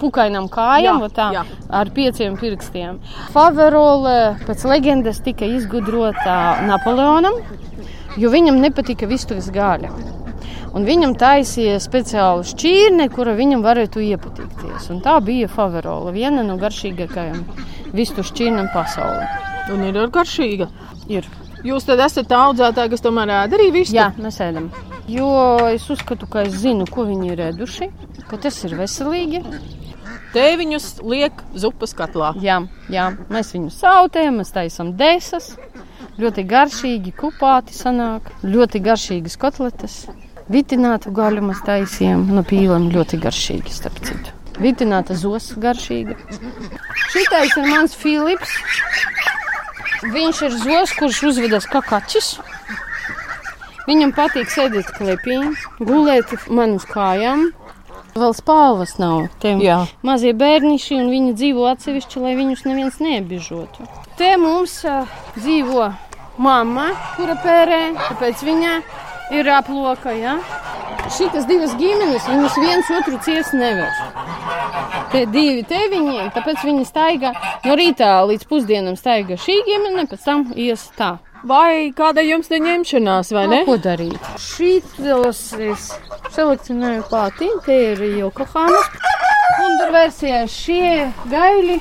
Pukainām 0.00 0.48
kājām, 0.52 1.02
Jā, 1.04 1.10
tā, 1.16 1.28
jā. 1.36 1.44
ar 1.80 1.90
pieciem 1.94 2.36
pirkstiem. 2.40 2.98
Faverole 3.34 4.34
pēc 4.46 4.64
leģendas 4.70 5.20
tika 5.24 5.48
izgudrota 5.48 6.36
Napoleonam, 6.68 7.40
jo 8.20 8.30
viņam 8.32 8.60
nepatika 8.62 9.08
vistuves 9.10 9.50
gaļa. 9.54 9.92
Un 10.74 10.82
viņam 10.88 11.12
taisīja 11.14 11.76
speciālu 11.78 12.42
šķirni, 12.50 13.06
kura 13.14 13.36
viņam 13.38 13.62
varētu 13.62 14.02
iepatikties. 14.02 14.88
Un 14.90 14.98
tā 15.04 15.20
bija 15.22 15.46
faverola, 15.46 16.10
viena 16.14 16.42
no 16.42 16.56
garšīgākajām 16.58 17.44
vistu 17.94 18.24
šķirnēm 18.26 18.72
pasaulē. 18.74 19.28
Un 19.70 19.84
ir 19.86 20.00
garšīga. 20.10 20.66
Ir. 21.08 21.28
Jūs 21.64 21.86
tad 21.88 22.02
esat 22.04 22.26
tā 22.28 22.40
audzētāji, 22.50 22.90
kas 22.92 23.04
tomēr 23.04 23.30
ēd 23.38 23.54
arī 23.56 23.70
visu? 23.72 23.94
Jā, 23.96 24.10
mēs 24.20 24.36
ēdam. 24.44 24.66
Jo 25.08 25.28
es 25.70 25.86
uzskatu, 25.92 26.26
ka 26.28 26.42
es 26.48 26.58
zinu, 26.60 26.84
ko 26.90 27.06
viņi 27.08 27.30
ir 27.32 27.40
ēduši, 27.50 27.88
ka 28.28 28.36
tas 28.40 28.58
ir 28.66 28.74
veselīgi. 28.76 29.40
Tēviņus 30.34 30.86
liek 31.06 31.42
zupas 31.54 31.94
katlā. 31.94 32.32
Jā, 32.42 32.58
jā 32.90 33.08
mēs 33.30 33.52
viņus 33.54 33.78
sautējam, 33.84 34.40
mēs 34.42 34.50
taisām 34.54 34.94
desas. 34.98 35.52
Ļoti 36.18 36.44
garšīgi 36.50 37.12
kupāti 37.18 37.74
sanāk, 37.74 38.30
ļoti 38.42 38.80
garšīgas 38.82 39.38
kotletes. 39.42 40.04
Vitinātu 40.50 41.10
gaļu 41.14 41.42
mēs 41.48 41.62
taisījām 41.66 42.26
no 42.34 42.42
pīlēm 42.46 42.90
ļoti 42.94 43.18
garšīgi, 43.22 43.72
starp 43.74 44.02
citu. 44.04 44.34
Vitināta 44.62 45.16
zosa 45.18 45.58
garšīga. 45.62 46.14
Šitais 47.14 47.56
ir 47.58 47.70
mans 47.70 47.96
Filips. 47.98 48.52
Viņš 50.14 50.42
ir 50.46 50.56
zos, 50.60 50.92
kurš 50.98 51.22
uzvedas 51.30 51.66
kā 51.70 51.80
kaķis. 51.82 52.34
Viņam 53.88 54.14
patīk 54.16 54.50
sēdēt 54.52 54.92
klēpī, 54.96 55.38
gulēt 55.80 56.34
man 56.50 56.78
uz 56.78 56.86
kājām. 56.88 57.50
Vēl 58.14 58.30
spāvas 58.36 58.94
nav. 59.02 59.24
Tiem 59.42 59.58
Jā. 59.64 59.80
mazie 60.06 60.30
bērniši, 60.38 61.00
un 61.02 61.08
viņi 61.10 61.32
dzīvo 61.34 61.64
atsevišķi, 61.72 62.20
lai 62.22 62.34
viņus 62.38 62.62
neviens 62.68 63.00
neapbižotu. 63.02 63.88
Te 64.18 64.28
mums 64.38 64.76
uh, 64.86 65.10
dzīvo 65.34 65.88
mamma, 66.38 66.92
kura 67.16 67.34
pērē, 67.42 67.80
tāpēc 67.98 68.44
viņa 68.46 68.76
ir 69.34 69.50
aploka. 69.50 70.14
Ja? 70.14 70.36
Šitas 71.10 71.48
divas 71.50 71.74
ģimenes, 71.80 72.30
viņas 72.30 72.62
viens 72.62 72.94
otru 72.94 73.18
ciest 73.26 73.58
nevar. 73.58 73.90
Te 75.10 75.26
divi 75.34 75.66
teviņi, 75.66 76.30
tāpēc 76.38 76.62
viņi 76.70 76.86
staigā 76.86 77.34
no 77.66 77.74
rīta 77.78 78.14
līdz 78.30 78.46
pusdienam 78.46 78.94
staigā 78.98 79.38
šī 79.42 79.58
ģimene, 79.66 80.06
pēc 80.10 80.22
tam 80.30 80.46
ies 80.54 80.86
tā. 80.94 81.16
Vai 81.44 81.92
kāda 81.92 82.22
jums 82.24 82.48
te 82.48 82.56
ņemšanās, 82.62 83.30
vai 83.36 83.44
ne? 83.52 83.60
Ko 83.68 83.76
darīt? 83.76 84.28
Šītos 84.40 85.42
es 85.60 85.90
selekcionēju 86.32 87.04
pati, 87.10 87.50
tie 87.66 87.80
ir 87.92 88.00
Jokohamas. 88.16 88.88
Un 89.64 89.76
tur 89.82 89.92
versijā 89.92 90.40
šie 90.48 91.10
gaļi, 91.28 91.76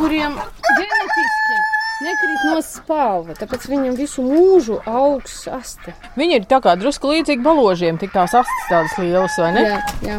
kuriem 0.00 0.34
ģenetiski 0.34 1.60
nekrīt 2.08 2.42
no 2.48 2.58
spalva, 2.62 3.36
tāpēc 3.38 3.68
viņam 3.70 3.94
visu 3.98 4.24
mūžu 4.26 4.80
augs 4.86 5.40
asti. 5.50 5.94
Viņi 6.18 6.40
ir 6.40 6.50
tā 6.50 6.58
kā 6.64 6.74
drusku 6.78 7.14
līdzīgi 7.14 7.46
baložiem, 7.46 8.02
tik 8.02 8.12
tās 8.14 8.34
astes 8.38 8.68
tādas 8.70 8.98
lielas, 8.98 9.38
vai 9.38 9.54
ne? 9.54 9.64
Jā, 9.68 9.80
jā. 10.02 10.18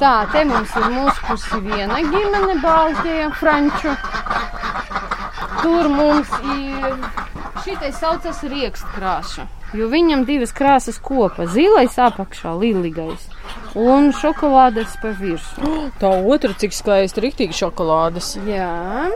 Tā, 0.00 0.14
te 0.32 0.46
mums 0.48 0.72
ir 0.80 0.90
mūsu 0.96 1.28
pusi 1.28 1.60
viena 1.68 2.00
ģimene, 2.00 2.56
Baltija, 2.64 3.30
Franču. 3.36 3.92
Tur 5.60 5.88
mums 5.92 6.32
ir 6.56 6.96
šitais 7.68 7.98
saucas 8.00 8.38
riekstkrāša, 8.48 9.44
jo 9.76 9.88
viņam 9.92 10.22
divas 10.28 10.54
krāsas 10.56 10.96
kopā- 11.04 11.44
zilais 11.56 11.98
apakšā, 12.00 12.54
lilīgais 12.56 13.26
un 13.76 14.08
šokolādes 14.16 14.94
pa 15.02 15.12
virsmu. 15.12 15.90
Tā 16.00 16.12
otra, 16.24 16.54
cik 16.56 16.72
skaista, 16.72 17.20
riktīgi 17.20 17.58
šokolādes. 17.58 18.38
Jā. 18.48 19.10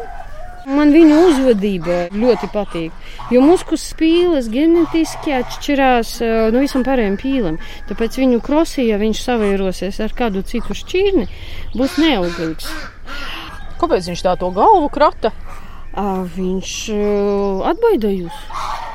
Man 0.67 0.93
viņa 0.95 1.17
uzvedība 1.27 1.97
ļoti 2.13 2.51
patīk. 2.53 2.93
Jo 3.35 3.41
muskus 3.43 3.83
spīles 3.95 4.51
genetiski 4.53 5.33
atšķirās 5.41 6.13
eh, 6.23 6.51
no 6.53 6.61
visam 6.63 6.85
pārējiem 6.85 7.17
pīlēm. 7.19 7.59
Tāpēc 7.89 8.21
viņu 8.21 8.43
krosī, 8.45 8.87
ja 8.93 9.01
viņš 9.01 9.25
savienosies 9.25 9.99
ar 10.05 10.13
kādu 10.15 10.45
citu 10.45 10.77
šķirni, 10.77 11.27
būs 11.75 11.97
neauglīgs. 11.99 12.69
Kāpēc 13.81 14.13
viņš 14.13 14.23
tā 14.23 14.37
to 14.39 14.53
galvu 14.55 14.93
krata? 14.93 15.33
Viņš 15.93 16.75
atbaida 17.69 18.13
jūs. 18.13 18.37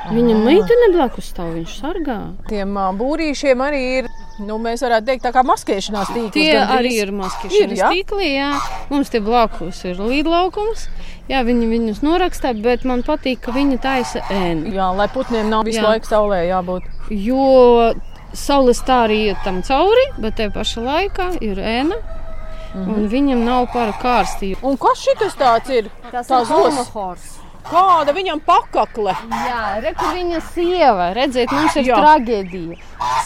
Viņa 0.07 0.37
meitene 0.39 0.87
blakus 0.95 1.27
stāv, 1.33 1.51
viņš 1.57 1.73
sargā. 1.81 2.15
Tiem 2.47 2.77
būrīšiem 2.97 3.61
arī 3.61 3.81
ir, 3.99 4.07
nu, 4.39 4.55
mēs 4.63 4.81
varētu 4.85 5.09
teikt, 5.09 5.25
tā 5.27 5.33
kā 5.35 5.43
maskēšanās 5.45 6.13
tīkls. 6.15 6.33
Tie 6.33 6.55
arī 6.57 6.93
ir 7.03 7.11
maskēšanas 7.13 7.59
Ir, 7.59 7.75
jā? 7.77 7.91
tīkli. 7.91 8.29
Jā. 8.37 8.49
Mums 8.89 9.11
te 9.13 9.21
blakus 9.21 9.83
ir 9.85 9.99
līdlaukums. 10.01 10.87
Jā, 11.27 11.43
viņi 11.43 11.67
viņus 11.69 12.01
norakstā, 12.07 12.53
bet 12.63 12.85
man 12.87 13.03
patīk, 13.03 13.41
ka 13.43 13.51
viņi 13.51 13.81
taisa 13.83 14.23
ēnu. 14.31 14.71
Jā, 14.73 14.87
lai 14.95 15.09
putniem 15.11 15.51
nav 15.51 15.67
visu 15.67 15.81
Jā. 15.83 15.89
laiku 15.91 16.07
saulē 16.07 16.45
jābūt. 16.47 16.87
Jo 17.11 17.91
saules 18.33 18.79
tā 18.87 19.03
arī 19.09 19.25
iet 19.29 19.43
tam 19.43 19.59
cauri, 19.67 20.07
bet 20.23 20.39
te 20.39 20.47
pašā 20.55 20.85
laikā 20.87 21.33
ir 21.43 21.59
ēna. 21.59 21.99
Mhm. 22.74 22.93
Un 22.93 23.07
viņam 23.09 23.43
nav 23.45 23.67
par 23.74 23.93
kārstību. 24.01 24.59
Un 24.63 24.77
kas 24.77 24.97
šis 25.05 25.36
tāds 25.39 25.69
ir? 25.69 25.89
Tas 26.12 26.27
Tā 26.27 26.41
ir 26.41 26.45
zos. 26.45 26.74
homohors. 26.74 27.27
Kāda 27.67 28.13
viņam 28.15 28.39
pakakle? 28.47 29.12
Jā, 29.29 29.81
reku 29.83 30.05
viņa 30.15 30.39
sieva. 30.53 31.13
Redziet, 31.13 31.51
mums 31.51 31.75
ir 31.75 31.83
Jā. 31.89 31.97
Traģēdija. 32.00 32.77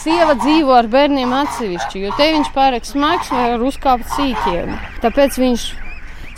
Sieva 0.02 0.34
dzīvo 0.34 0.72
ar 0.74 0.88
bērniem 0.90 1.30
atsevišķi, 1.32 2.00
jo 2.02 2.10
te 2.16 2.26
viņš 2.32 2.50
pārāk 2.56 2.84
smags 2.88 3.30
vai 3.30 3.44
var 3.52 3.62
uzkāpt 3.68 4.08
sīkiem. 4.16 4.72
Tāpēc 5.04 5.38
viņš 5.38 5.66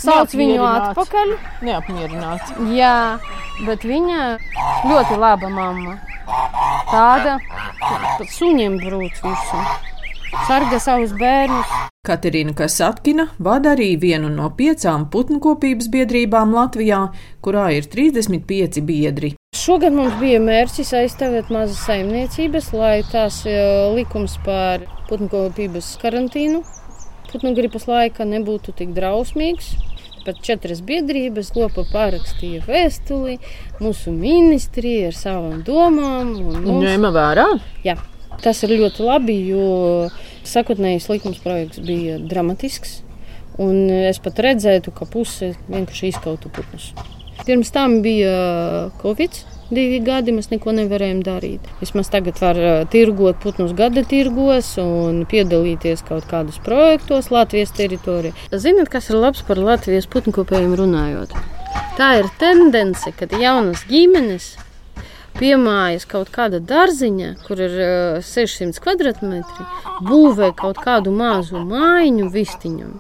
sauc 0.05 0.35
viņu 0.37 0.61
atpakaļ. 0.69 1.33
Neapmierināts. 1.63 2.53
Jā, 2.77 3.19
bet 3.65 3.81
viņa 3.89 4.39
ļoti 4.85 5.17
laba 5.17 5.49
mamma. 5.49 5.97
Tāda, 6.93 7.39
pat 8.19 8.29
suņiem 8.29 8.77
brūc 8.85 9.17
visu. 9.25 9.65
Sarga 10.47 10.79
savus 10.79 11.13
bērnus. 11.17 11.67
Katerina 12.05 12.53
Kasatkina 12.53 13.29
vada 13.39 13.73
arī 13.73 13.95
vienu 14.01 14.29
no 14.29 14.51
piecām 14.59 15.09
putnkopības 15.11 15.89
biedrībām 15.95 16.53
Latvijā, 16.53 17.01
kurā 17.41 17.71
ir 17.79 17.89
35 17.89 18.85
biedri. 18.85 19.33
Šogad 19.57 19.97
mums 19.97 20.15
bija 20.21 20.41
mērķis 20.45 20.93
aizstāvēt 21.01 21.51
mazas 21.55 21.81
saimniecības, 21.89 22.73
lai 22.77 22.97
tās 23.11 23.43
eh, 23.49 23.59
likums 23.97 24.37
par 24.45 24.85
putnkopības 25.09 25.95
karantīnu 26.03 26.65
putnu 27.35 27.51
gripas 27.57 27.89
laikā 27.91 28.23
nebūtu 28.31 28.77
tik 28.79 28.95
drausmīgs. 28.95 29.73
Pat 30.25 30.39
četras 30.41 30.79
biedrības 30.87 31.51
kopā 31.53 31.83
pārakstīja 31.91 32.63
vēstuli 32.65 33.35
mūsu 33.83 34.15
ministrijai 34.15 35.11
ar 35.11 35.19
savām 35.19 35.59
domām. 35.67 36.31
un 36.39 36.63
mums- 36.65 36.85
Ņēma 36.87 37.11
vērā? 37.13 37.47
Jā, 37.85 37.97
tas 38.43 38.63
ir 38.67 38.77
ļoti 38.81 39.05
labi, 39.07 39.39
jo 39.53 40.11
sakotnējais 40.49 41.09
likums 41.13 41.41
projekts 41.45 41.83
bija 41.85 42.19
dramatisks. 42.19 43.01
Un 43.61 43.87
es 44.11 44.19
pat 44.19 44.41
redzētu, 44.43 44.91
ka 44.95 45.07
puse 45.07 45.53
vienkārši 45.69 46.11
izkautu 46.11 46.51
putnus. 46.51 46.91
Pirms 47.45 47.71
tam 47.75 48.01
bija 48.03 48.91
Covid. 49.03 49.45
Divi 49.75 49.99
gadi 50.05 50.33
mēs 50.35 50.51
neko 50.51 50.75
nevarējām 50.77 51.23
darīt. 51.25 51.65
Vismaz 51.81 52.11
tagad 52.13 52.37
var 52.43 52.59
ā, 52.59 52.75
tirgot 52.93 53.39
putnus 53.43 53.73
gada 53.77 54.05
tirgos 54.07 54.75
un 54.83 55.23
piedalīties 55.31 56.05
kaut 56.05 56.29
kādos 56.31 56.61
projektos 56.63 57.31
Latvijas 57.33 57.73
teritorijā. 57.75 58.35
Ziniet, 58.53 58.91
kas 58.93 59.09
ir 59.11 59.19
labs 59.23 59.41
par 59.49 59.59
Latvijas 59.59 60.09
putnkopējiem 60.13 60.77
runājot? 60.83 61.33
Tā 61.97 62.11
ir 62.21 62.29
tendence, 62.39 63.15
kad 63.17 63.33
jaunas 63.41 63.87
ģimenes 63.89 64.53
piemājas 65.39 66.07
kaut 66.11 66.31
kāda 66.35 66.61
dārziņa, 66.63 67.31
kur 67.47 67.63
ir 67.65 67.75
uh, 67.81 68.21
600 68.25 68.83
kvadrātmetri, 68.85 69.67
būvē 70.07 70.53
kaut 70.59 70.81
kādu 70.85 71.15
mazu 71.15 71.63
mājiņu 71.65 72.31
vistiņam 72.35 72.95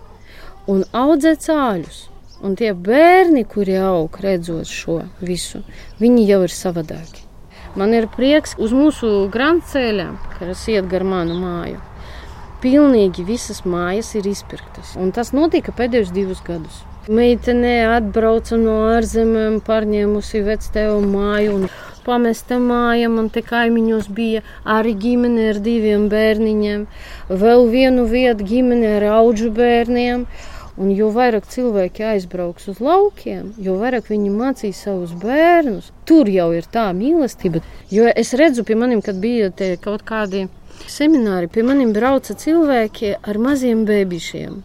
un 0.70 0.84
audzē 0.92 1.36
cāļus. 1.40 2.08
Un 2.44 2.56
tie 2.60 2.74
bērni, 2.76 3.44
kuri 3.48 3.78
aug 3.80 4.16
redzot 4.20 4.68
šo 4.68 4.98
visu, 5.24 5.62
viņi 6.00 6.26
jau 6.28 6.42
ir 6.44 6.52
savādāki. 6.52 7.22
Man 7.74 7.94
ir 7.96 8.04
prieks 8.12 8.52
uz 8.60 8.74
mūsu 8.76 9.30
grāmatceļa, 9.32 10.08
kas 10.36 10.66
iet 10.70 10.90
gar 10.90 11.06
manu 11.08 11.38
māju. 11.40 11.80
Pilnīgi 12.62 13.24
visas 13.26 13.62
mājas 13.68 14.12
ir 14.18 14.28
izpirktas. 14.28 14.92
Un 15.00 15.10
tas 15.12 15.32
notika 15.36 15.72
pēdējos 15.76 16.12
divus 16.14 16.42
gadus. 16.44 16.82
Meitene 17.08 17.74
atbrauca 17.96 18.56
no 18.60 18.76
ārzemēm, 18.94 19.58
pārņēmusi 19.64 20.44
vectēvu 20.46 21.02
māju 21.04 21.58
un 21.58 21.66
pamesta 22.06 22.58
māja. 22.62 23.10
Man 23.12 23.30
te 23.34 23.42
kaimiņos 23.44 24.08
bija 24.14 24.42
arī 24.76 24.94
ģimene 25.04 25.50
ar 25.52 25.60
diviem 25.64 26.08
bērniņiem, 26.12 26.88
vēl 27.44 27.68
vienu 27.72 28.08
vietu 28.10 28.48
ģimene 28.50 28.96
ar 28.98 29.08
auģu 29.20 29.52
bērniem. 29.56 30.26
Un 30.74 30.88
jo 30.90 31.06
vairāk 31.14 31.44
cilvēki 31.46 32.02
aizbrauks 32.02 32.64
uz 32.72 32.80
laukiem, 32.82 33.52
jo 33.62 33.76
vairāk 33.78 34.08
viņi 34.10 34.32
mācīs 34.34 34.80
savus 34.82 35.12
bērnus. 35.22 35.92
Tur 36.02 36.26
jau 36.26 36.48
ir 36.50 36.66
tā 36.66 36.88
mīlestība. 36.98 37.62
Jo 37.94 38.08
es 38.10 38.34
redzu, 38.34 38.64
pie 38.66 38.74
maniem, 38.74 38.98
kad 38.98 39.20
bija 39.22 39.52
kaut 39.84 40.02
kādi 40.08 40.48
semināri, 40.90 41.46
pie 41.46 41.62
maniem 41.62 41.94
brauca 41.94 42.34
cilvēki 42.34 43.14
ar 43.22 43.38
maziem 43.38 43.84
bērniem. 43.86 44.64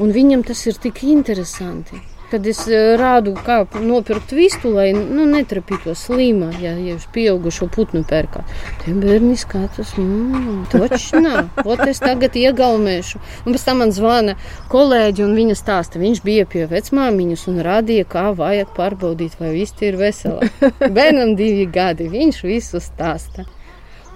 Un 0.00 0.16
viņam 0.16 0.46
tas 0.48 0.64
ir 0.64 0.80
tik 0.80 1.02
interesanti. 1.04 2.00
Kad 2.30 2.46
es 2.48 2.64
eh, 2.70 2.94
rādu, 3.00 3.36
kā 3.36 3.62
nopirkt 3.76 4.32
vistu, 4.32 4.72
lai 4.76 4.90
nu, 4.96 5.28
netrapītos 5.28 6.08
slimā, 6.08 6.52
ja 6.62 6.70
ja 6.70 6.94
jūs 6.94 7.06
pieaugušo 7.14 7.68
putnu 7.72 8.02
pērkāt. 8.08 8.48
Tie 8.82 8.94
bērni 8.96 9.36
skatās, 9.40 9.92
mmm, 9.98 10.64
točnā, 10.72 11.44
ot 11.64 11.84
es 11.88 12.02
tagad 12.02 12.36
iegaumēšu. 12.38 13.20
Un 13.44 13.56
pēc 13.56 13.66
tam 13.66 13.82
man 13.82 13.94
zvana 13.96 14.36
kolēģi, 14.72 15.24
un 15.26 15.36
viņa 15.38 15.58
stāsta, 15.58 16.02
viņš 16.02 16.22
bija 16.26 16.48
pie 16.50 16.66
vecmāmiņas 16.70 17.46
un 17.52 17.62
rādīja, 17.66 18.08
kā 18.10 18.28
vajag 18.36 18.74
pārbaudīt, 18.76 19.38
vai 19.40 19.54
viss 19.56 19.86
ir 19.86 19.98
vesela. 20.00 20.50
Bērnam 20.98 21.36
divi 21.38 21.66
gadi, 21.70 22.10
viņš 22.12 22.44
visu 22.46 22.82
stāsta. 22.82 23.48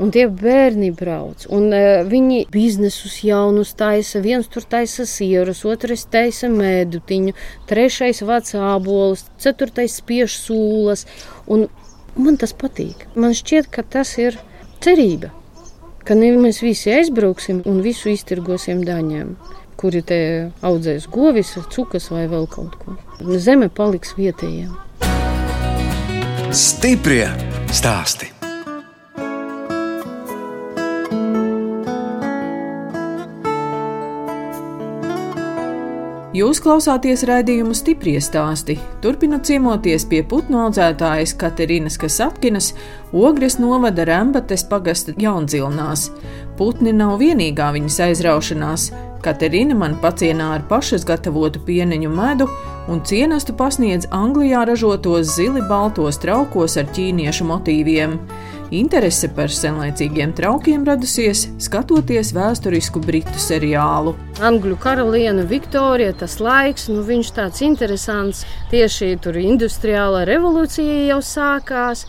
Un 0.03 0.11
tie 0.11 0.25
bērni 0.27 0.89
brauc, 0.91 1.45
un 1.55 1.69
uh, 1.71 2.01
viņi 2.09 2.49
biznesus 2.51 3.21
jaunus 3.23 3.77
taisa. 3.79 4.19
Viens 4.25 4.49
tur 4.51 4.67
taisa 4.67 5.07
sierus, 5.07 5.63
otrs 5.71 6.09
taisa 6.11 6.51
mēdutiņu, 6.51 7.37
trešais 7.71 8.25
vāc 8.27 8.51
ābolus, 8.59 9.23
ceturtais 9.39 10.01
spiež 10.01 10.35
sūlas. 10.35 11.07
Un 11.47 11.69
man 12.19 12.41
tas 12.43 12.57
patīk. 12.59 13.07
Man 13.15 13.39
šķiet, 13.39 13.71
ka 13.71 13.87
tas 13.87 14.17
ir 14.19 14.41
cerība. 14.83 15.31
Ka 16.05 16.19
mēs 16.19 16.61
visi 16.61 16.91
aizbrauksim 16.93 17.63
un 17.65 17.79
visu 17.81 18.11
iztirgosim 18.13 18.83
daņiem, 18.85 19.37
kuri 19.81 20.03
te 20.05 20.21
audzēs 20.61 21.07
govis, 21.09 21.55
cukas 21.73 22.11
vai 22.13 22.27
vēl 22.29 22.45
kaut 22.51 22.77
ko. 22.83 22.99
Zeme 23.39 23.71
paliks 23.71 24.13
vietējiem. 24.19 24.75
Stiprie 26.53 27.31
stāsti. 27.73 28.34
Jūs 36.35 36.59
klausāties 36.59 37.21
raidījumu 37.29 37.77
stipri 37.79 38.17
stāstī. 38.19 38.75
Turpinot 39.05 39.45
ciemoties 39.47 40.03
pie 40.11 40.25
putnu 40.27 40.65
audzētājas 40.65 41.31
Katerinas 41.39 41.95
Kasatkinas, 42.03 42.73
Ogres 43.15 43.61
novada 43.63 44.03
Rembates 44.09 44.65
pagasta 44.67 45.15
jaundzilnās. 45.15 46.09
Putni 46.59 46.91
nav 46.91 47.21
vienīgā 47.23 47.69
viņas 47.77 48.01
aizraušanās. 48.09 48.89
Katerina 49.23 49.79
man 49.79 49.95
pacienā 50.03 50.51
ar 50.57 50.67
pašas 50.67 51.07
gatavotu 51.07 51.63
pieneņu 51.69 52.11
medu 52.11 52.51
un 52.91 53.05
cienastu 53.07 53.55
pasniedz 53.55 54.11
Anglijā 54.11 54.67
ražotos 54.67 55.37
zili 55.37 55.63
baltos 55.71 56.19
traukos 56.19 56.75
ar 56.83 56.91
ķīniešu 56.99 57.47
motīviem. 57.47 58.19
Interese 58.75 59.29
par 59.31 59.53
senlaicīgiem 59.55 60.33
traukiem 60.35 60.83
radusies, 60.89 61.45
skatoties 61.63 62.33
vēsturisku 62.35 62.99
britu 63.05 63.39
seriālu. 63.39 64.17
Angļu 64.43 64.79
karaliene 64.83 65.45
Viktorija, 65.47 66.15
tas 66.25 66.41
laiks, 66.43 66.89
nu 66.91 67.05
viņš 67.07 67.31
tāds 67.37 67.63
interesants. 67.63 68.43
Tieši 68.73 69.13
tur 69.23 69.39
industriālā 69.39 70.25
revolūcija 70.27 71.05
jau 71.13 71.21
sākās. 71.23 72.07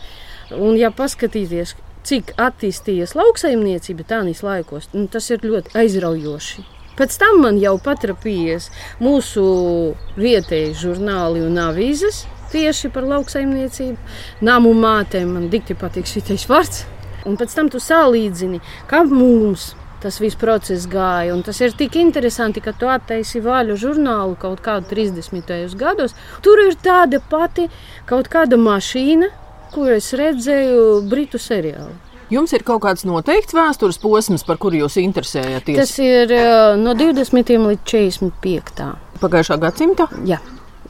Un, 0.56 0.74
ja 0.80 0.90
paskatīties, 0.94 1.76
cik 2.06 2.34
attīstījies 2.34 3.14
lauksaimniecība 3.18 4.06
tādīs 4.10 4.42
laikos, 4.46 4.90
nu, 4.94 5.06
tas 5.10 5.30
ir 5.30 5.46
ļoti 5.46 5.76
aizraujoši. 5.78 6.66
Pēc 6.96 7.18
tam 7.20 7.42
man 7.44 7.60
jau 7.60 7.76
patrapījies 7.82 8.70
mūsu 9.04 9.42
vietēji 10.16 10.72
žurnāli 10.80 11.44
un 11.44 11.60
avīzes 11.60 12.24
tieši 12.52 12.90
par 12.94 13.06
lauksaimniecību. 13.10 13.96
Nāmu 14.46 14.74
mātēm 14.76 15.34
man 15.36 15.48
dikti 15.52 15.76
patīk 15.78 16.08
šis 16.10 16.46
vārds. 16.50 16.84
Un 17.26 17.34
pēc 17.38 17.56
tam 17.58 17.68
tu 17.72 17.80
salīdzini, 17.82 18.60
kā 18.86 19.02
mums 19.08 19.72
tas 20.02 20.20
viss 20.22 20.38
process 20.38 20.86
gāja. 20.90 21.34
Un 21.34 21.42
tas 21.46 21.58
ir 21.64 21.74
tik 21.76 21.96
interesanti, 21.98 22.62
ka 22.62 22.74
tu 22.76 22.88
attaisi 22.90 23.42
vaļu 23.42 23.78
žurnālu 23.80 24.36
kaut 24.38 24.62
kādu 24.64 24.86
30. 24.92 25.74
gados. 25.78 26.14
Tur 26.44 26.62
ir 26.68 26.76
tāda 26.82 27.20
pati 27.30 27.66
kaut 28.06 28.30
kāda 28.32 28.58
mašīna, 28.60 29.32
kur 29.74 29.96
es 29.96 30.12
redzēju 30.16 31.06
Britu 31.10 31.40
seriālu. 31.42 31.94
Jums 32.30 32.50
ir 32.56 32.64
kaut 32.66 32.82
kāds 32.82 33.04
noteikts 33.06 33.54
vēstures 33.54 34.00
posms, 34.02 34.42
par 34.46 34.58
kuru 34.58 34.80
jūs 34.80 34.96
interesējaties? 34.98 35.78
Tas 35.78 35.92
ir 36.02 36.32
uh, 36.34 36.74
no 36.78 36.96
20. 36.98 37.54
līdz 37.54 37.84
45. 37.86 38.88
pagājušā 39.22 39.58
gadsimta. 39.62 40.08
Jā. 40.26 40.40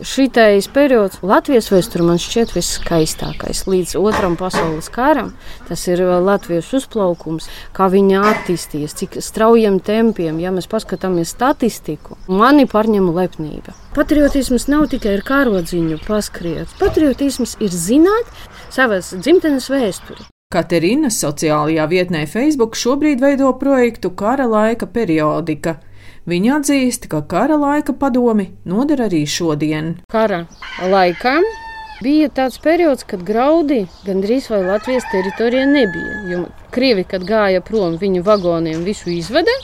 Šitais 0.05 0.67
periods 0.69 1.23
Latvijas 1.25 1.71
vēsturē 1.73 2.05
man 2.05 2.19
šķiet 2.21 2.53
viskaistākais. 2.57 3.63
Līdz 3.71 3.95
otram 4.01 4.37
pasaules 4.37 4.91
karam 4.93 5.33
tas 5.69 5.87
ir 5.89 6.03
Latvijas 6.25 6.69
uzplaukums, 6.77 7.49
kā 7.77 7.89
viņa 7.93 8.23
attīstījies, 8.33 8.97
cik 9.01 9.19
straujiem 9.25 9.81
tempiem, 9.81 10.41
ja 10.43 10.53
mēs 10.53 10.69
paskatāmies 10.69 11.33
statistiku, 11.33 12.19
mani 12.29 12.69
pārņem 12.69 13.09
lepnība. 13.17 13.77
Patriotisms 13.97 14.69
nav 14.69 14.91
tikai 14.93 15.17
ar 15.17 15.25
karodziņu 15.25 16.03
paskriet. 16.05 16.73
Patriotisms 16.81 17.57
ir 17.65 17.73
zināt 17.73 18.29
savas 18.69 19.15
dzimtenes 19.17 19.71
vēsturi. 19.73 20.29
Katerinas 20.53 21.17
sociālajā 21.25 21.89
vietnē 21.91 22.27
Facebook 22.31 22.77
šobrīd 22.79 23.19
veido 23.25 23.49
projektu 23.59 24.13
Kara 24.15 24.47
laika 24.47 24.87
periodika. 24.87 25.81
Viņa 26.27 26.57
atzīst, 26.59 27.05
ka 27.07 27.21
kara 27.31 27.55
laika 27.55 27.93
padomi 27.95 28.49
noder 28.67 29.05
arī 29.05 29.21
šodien. 29.31 29.93
Kara 30.11 30.41
laikā 30.83 31.37
bija 32.03 32.27
tāds 32.35 32.59
periods, 32.63 33.05
kad 33.07 33.21
graudi 33.23 33.85
gandrīz 34.03 34.49
vai 34.51 34.65
Latvijas 34.65 35.07
teritorijā 35.13 35.69
nebija. 35.71 36.17
Jo 36.33 36.41
Krievi, 36.75 37.05
kad 37.07 37.23
gāja 37.29 37.63
prom, 37.63 37.95
viņu 38.01 38.25
vagoniem 38.27 38.83
visu 38.83 39.13
izveda, 39.15 39.55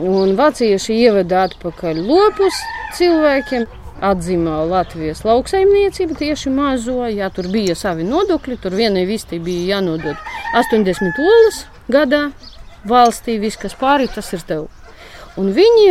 un 0.00 0.32
vācieši 0.38 0.96
ieveda 1.02 1.44
atpakaļ 1.50 2.00
lopus 2.06 2.62
cilvēkiem 2.96 3.66
atzima 4.08 4.62
Latvijas 4.70 5.20
lauksaimniecība 5.28 6.16
tieši 6.22 6.52
mazo. 6.54 7.02
Jā, 7.12 7.28
tur 7.28 7.50
bija 7.52 7.76
savi 7.76 8.08
nodokļi, 8.08 8.56
tur 8.64 8.72
vienai 8.80 9.04
vistai 9.10 9.36
bija 9.36 9.76
jānodod 9.76 10.16
80 10.62 11.20
olas 11.28 11.60
gadā 11.92 12.22
valstī, 12.88 13.36
viss, 13.40 13.60
kas 13.60 13.76
pāri, 13.76 14.08
tas 14.08 14.32
ir 14.32 14.48
tev. 14.48 14.66
Un 15.40 15.50
viņi 15.50 15.86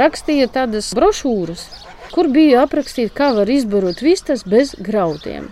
rakstīja 0.00 0.48
tādas 0.52 0.92
brošūras, 0.96 1.64
kur 2.14 2.30
bija 2.32 2.62
aprakstīts, 2.64 3.12
kā 3.12 3.34
var 3.36 3.50
izbarot 3.52 4.00
vistas 4.00 4.44
bez 4.48 4.72
graudiem, 4.80 5.50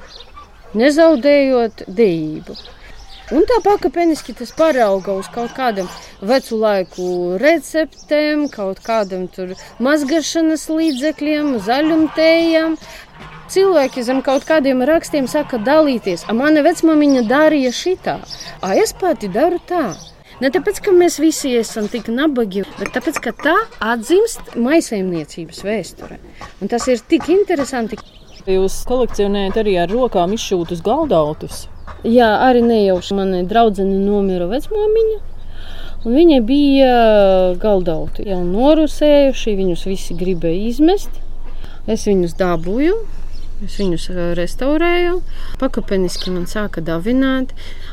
nezaudējot 0.79 1.85
dejību. 1.88 2.57
Un 3.33 3.46
tā 3.48 3.59
pakāpeniski 3.64 4.35
tas 4.37 4.51
parauga 4.53 5.14
uz 5.16 5.29
kaut 5.33 5.55
kādam 5.57 5.87
vecu 6.20 6.59
laiku 6.61 7.05
receptēm, 7.40 8.46
kaut 8.53 8.83
kādam 8.85 9.25
tur 9.33 9.55
mazgašanas 9.81 10.66
līdzekļiem, 10.68 11.55
zaļumtējiem. 11.68 12.77
Cilvēki 13.53 14.05
zem 14.05 14.20
kaut 14.25 14.44
kādiem 14.48 14.85
rakstiem 14.88 15.29
saka 15.29 15.61
dalīties. 15.61 16.27
A 16.29 16.37
mana 16.37 16.64
vecmamiņa 16.64 17.25
darīja 17.29 17.72
šitā, 17.77 18.16
a 18.61 18.75
es 18.81 18.92
pati 18.96 19.33
daru 19.33 19.61
tā. 19.68 19.92
Ne 20.42 20.48
tāpēc, 20.50 20.81
ka 20.83 20.90
mēs 20.90 21.20
visi 21.22 21.52
esam 21.55 21.87
tik 21.90 22.09
nabagi, 22.11 22.64
bet 22.81 22.88
tāpēc, 22.96 23.18
ka 23.22 23.33
tā 23.44 23.52
atzīst 23.92 24.57
maisaimniecības 24.59 25.61
vēsture. 25.62 26.18
Un 26.59 26.72
tas 26.72 26.88
ir 26.90 26.98
tik 27.07 27.28
interesanti. 27.31 28.00
Jūs 28.50 28.81
kolekcionējat 28.88 29.61
arī 29.62 29.76
ar 29.78 29.92
rokām 29.92 30.35
izšūtus 30.35 30.83
galdautus. 30.83 31.68
Jā, 32.02 32.33
arī 32.48 32.64
nejauši 32.66 33.20
manai 33.20 33.44
draudzene 33.46 34.00
nomira 34.02 34.50
vecmāmiņa. 34.50 35.20
Viņai 36.11 36.42
bija 36.42 36.92
galdauti 37.62 38.26
jau 38.26 38.42
norusējuši, 38.42 39.59
viņus 39.62 39.87
visi 39.87 40.18
gribēja 40.18 40.72
izmest. 40.72 41.22
Es 41.87 42.09
viņus 42.11 42.35
dabūju, 42.40 42.96
Es 43.62 43.76
viņus 43.78 44.09
restaurēju, 44.35 45.20
pakāpeniski 45.61 46.33
man 46.35 46.48
sāka 46.50 46.83
davināt. 46.83 47.52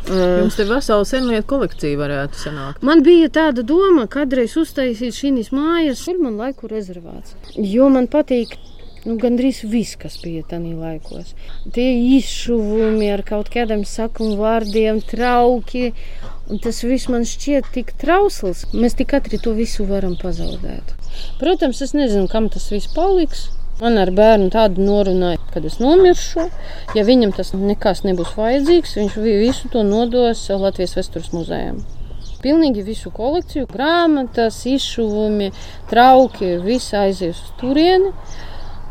Jums 0.10 0.58
te 0.58 0.66
vesela 0.70 1.06
senlietu 1.06 1.48
kolekcija 1.52 2.00
varētu 2.00 2.42
sanākt. 2.42 2.86
Man 2.86 3.04
bija 3.06 3.30
tāda 3.34 3.66
doma, 3.66 4.08
kādreiz 4.12 4.56
uztaisīt 4.58 5.16
šīs 5.16 5.54
mājas, 5.54 6.02
kur 6.08 6.18
man 6.24 6.40
laiku 6.42 6.72
rezervāts. 6.72 7.38
Jo 7.56 7.92
man 7.94 8.10
patīk 8.12 8.58
Nu, 9.08 9.16
Gan 9.20 9.38
drīz 9.40 9.62
viss, 9.72 9.96
kas 10.00 10.18
bija 10.20 10.44
tajā 10.50 10.74
laikos. 10.76 11.32
Tie 11.76 11.88
izšuvumi 12.18 13.08
ar 13.14 13.24
kaut 13.28 13.48
kādiem 13.54 13.86
sakuma 13.88 14.36
vārdiem, 14.40 15.00
trauki. 15.08 15.94
Tas 16.66 16.82
viss 16.84 17.08
man 17.12 17.24
šķiet 17.30 17.70
tik 17.76 17.94
trausls. 18.02 18.66
Mēs 18.74 18.98
tik 19.00 19.14
ātri 19.16 19.40
to 19.40 19.54
visu 19.56 19.86
varam 19.88 20.18
pazaudēt. 20.20 20.92
Protams, 21.40 21.80
es 21.86 21.96
nezinu, 21.96 22.28
kam 22.32 22.50
tas 22.52 22.68
viss 22.74 22.92
paliks. 22.92 23.48
Man 23.80 23.96
ar 24.02 24.12
bērnu 24.16 24.50
tādu 24.52 24.84
norunāja, 24.84 25.40
kad 25.54 25.66
es 25.66 25.80
nomiršu. 25.80 26.50
Ja 26.98 27.06
viņam 27.08 27.32
tas 27.38 27.54
nekas 27.56 28.04
nebūs 28.08 28.36
vajadzīgs, 28.36 28.98
viņš 29.00 29.18
visu 29.24 29.72
to 29.72 29.86
nodos 29.88 30.44
Latvijas 30.52 30.98
Vēstures 31.00 31.32
muzejam. 31.36 31.80
Pilnīgi 32.44 32.86
visu 32.88 33.12
kolekciju, 33.12 33.68
grāmatas, 33.72 34.62
izšuvumi, 34.68 35.50
trauki, 35.92 36.54
viss 36.64 36.96
aizies 36.96 37.40
uz 37.40 37.58
turieni 37.60 38.14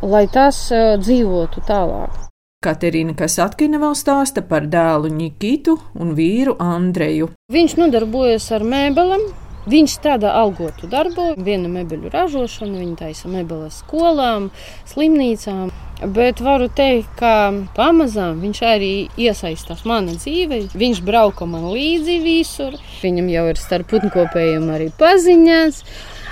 lai 0.03 0.27
tas 0.31 0.69
uh, 0.71 0.95
dzīvotu 1.01 1.63
tālāk. 1.67 2.25
Katerina 2.63 3.15
Kasatkina 3.15 3.79
vēl 3.79 3.95
stāsta 3.95 4.43
par 4.43 4.67
dēlu 4.67 5.11
Nikitu 5.15 5.77
un 5.99 6.15
vīru 6.19 6.57
Andreju. 6.59 7.31
Viņš 7.55 7.77
nodarbojas 7.79 8.49
ar 8.55 8.67
mēbelēm. 8.67 9.29
Viņš 9.69 9.99
strādā 9.99 10.31
algotu 10.33 10.89
darbu, 10.89 11.35
viena 11.45 11.69
mebeļu 11.69 12.09
ražošana, 12.15 12.79
viņa 12.81 12.97
taisa 13.03 13.29
mebeles 13.29 13.83
skolām, 13.83 14.49
slimnīcām. 14.89 15.69
Bet 16.15 16.39
varu 16.41 16.69
teikt, 16.73 17.11
ka 17.19 17.51
pamazām 17.77 18.39
viņš 18.41 18.61
arī 18.65 18.91
iesaistās 19.19 19.83
manā 19.89 20.15
dzīvē. 20.15 20.61
Viņš 20.79 21.03
brauka 21.05 21.45
man 21.51 21.67
līdzi 21.75 22.17
visur. 22.23 22.79
Viņam 23.03 23.29
jau 23.35 23.45
ir 23.51 23.61
starp 23.61 23.91
putnkopējiem 23.93 24.69
arī 24.73 24.89
paziņas. 25.01 25.83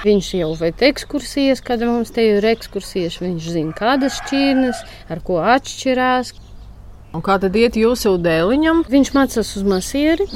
Viņš 0.06 0.28
jau 0.38 0.52
veic 0.60 0.84
ekskursijas, 0.86 1.64
kad 1.66 1.82
mums 1.82 2.14
te 2.14 2.24
ir 2.36 2.46
ekskursijas. 2.46 3.18
Viņš 3.20 3.50
zina, 3.56 3.74
kādas 3.76 4.20
šķirnes, 4.22 4.84
ar 5.10 5.20
ko 5.26 5.42
atšķirās. 5.42 6.36
Un 7.16 7.24
kā 7.26 7.36
tad 7.42 7.58
iet 7.58 7.76
jūsu 7.80 8.14
dēliņam? 8.22 8.86
Viņš 8.92 9.12
mācās 9.18 9.58
uz 9.58 9.66
masieri. 9.66 10.30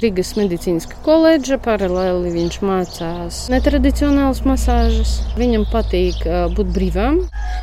Rīgas 0.00 0.30
medicīniskā 0.38 0.96
koledža, 1.04 1.58
paralēli 1.60 2.30
viņš 2.32 2.54
mācās 2.64 3.40
netradicionālas 3.52 4.40
masāžas. 4.48 5.18
Viņam 5.36 5.66
patīk 5.68 6.22
būt 6.56 6.70
brīvam. 6.72 7.18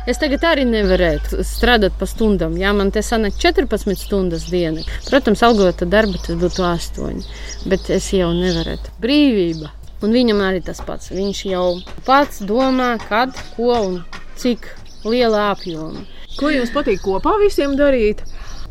Es 0.06 0.20
tagad 0.22 0.46
arī 0.46 0.66
nevarētu 0.68 1.42
strādāt 1.42 1.96
pa 1.98 2.06
stundām. 2.06 2.54
Jā, 2.60 2.70
man 2.78 2.92
te 2.94 3.02
sanāk 3.02 3.34
14 3.42 3.98
stundas 3.98 4.46
dienā. 4.52 4.86
Protams, 5.08 5.42
algota 5.42 5.88
darba 5.90 6.22
tas 6.22 6.38
būtu 6.38 6.62
8, 6.68 7.26
bet 7.72 7.90
es 7.90 8.12
jau 8.14 8.30
nevarētu. 8.36 8.94
Brīvība! 9.02 9.74
Un 10.06 10.14
viņam 10.14 10.44
arī 10.46 10.62
tas 10.62 10.78
pats. 10.86 11.10
Viņš 11.10 11.44
jau 11.50 11.66
pats 12.06 12.38
domā, 12.46 12.92
kad, 13.08 13.34
ko 13.56 13.72
un 13.74 14.00
cik 14.38 14.70
lielā 15.02 15.48
apjomā. 15.56 16.06
Ko 16.38 16.54
jums 16.54 16.70
patīk 16.70 17.02
kopā 17.02 17.34
visiem 17.42 17.74
darīt? 17.74 18.22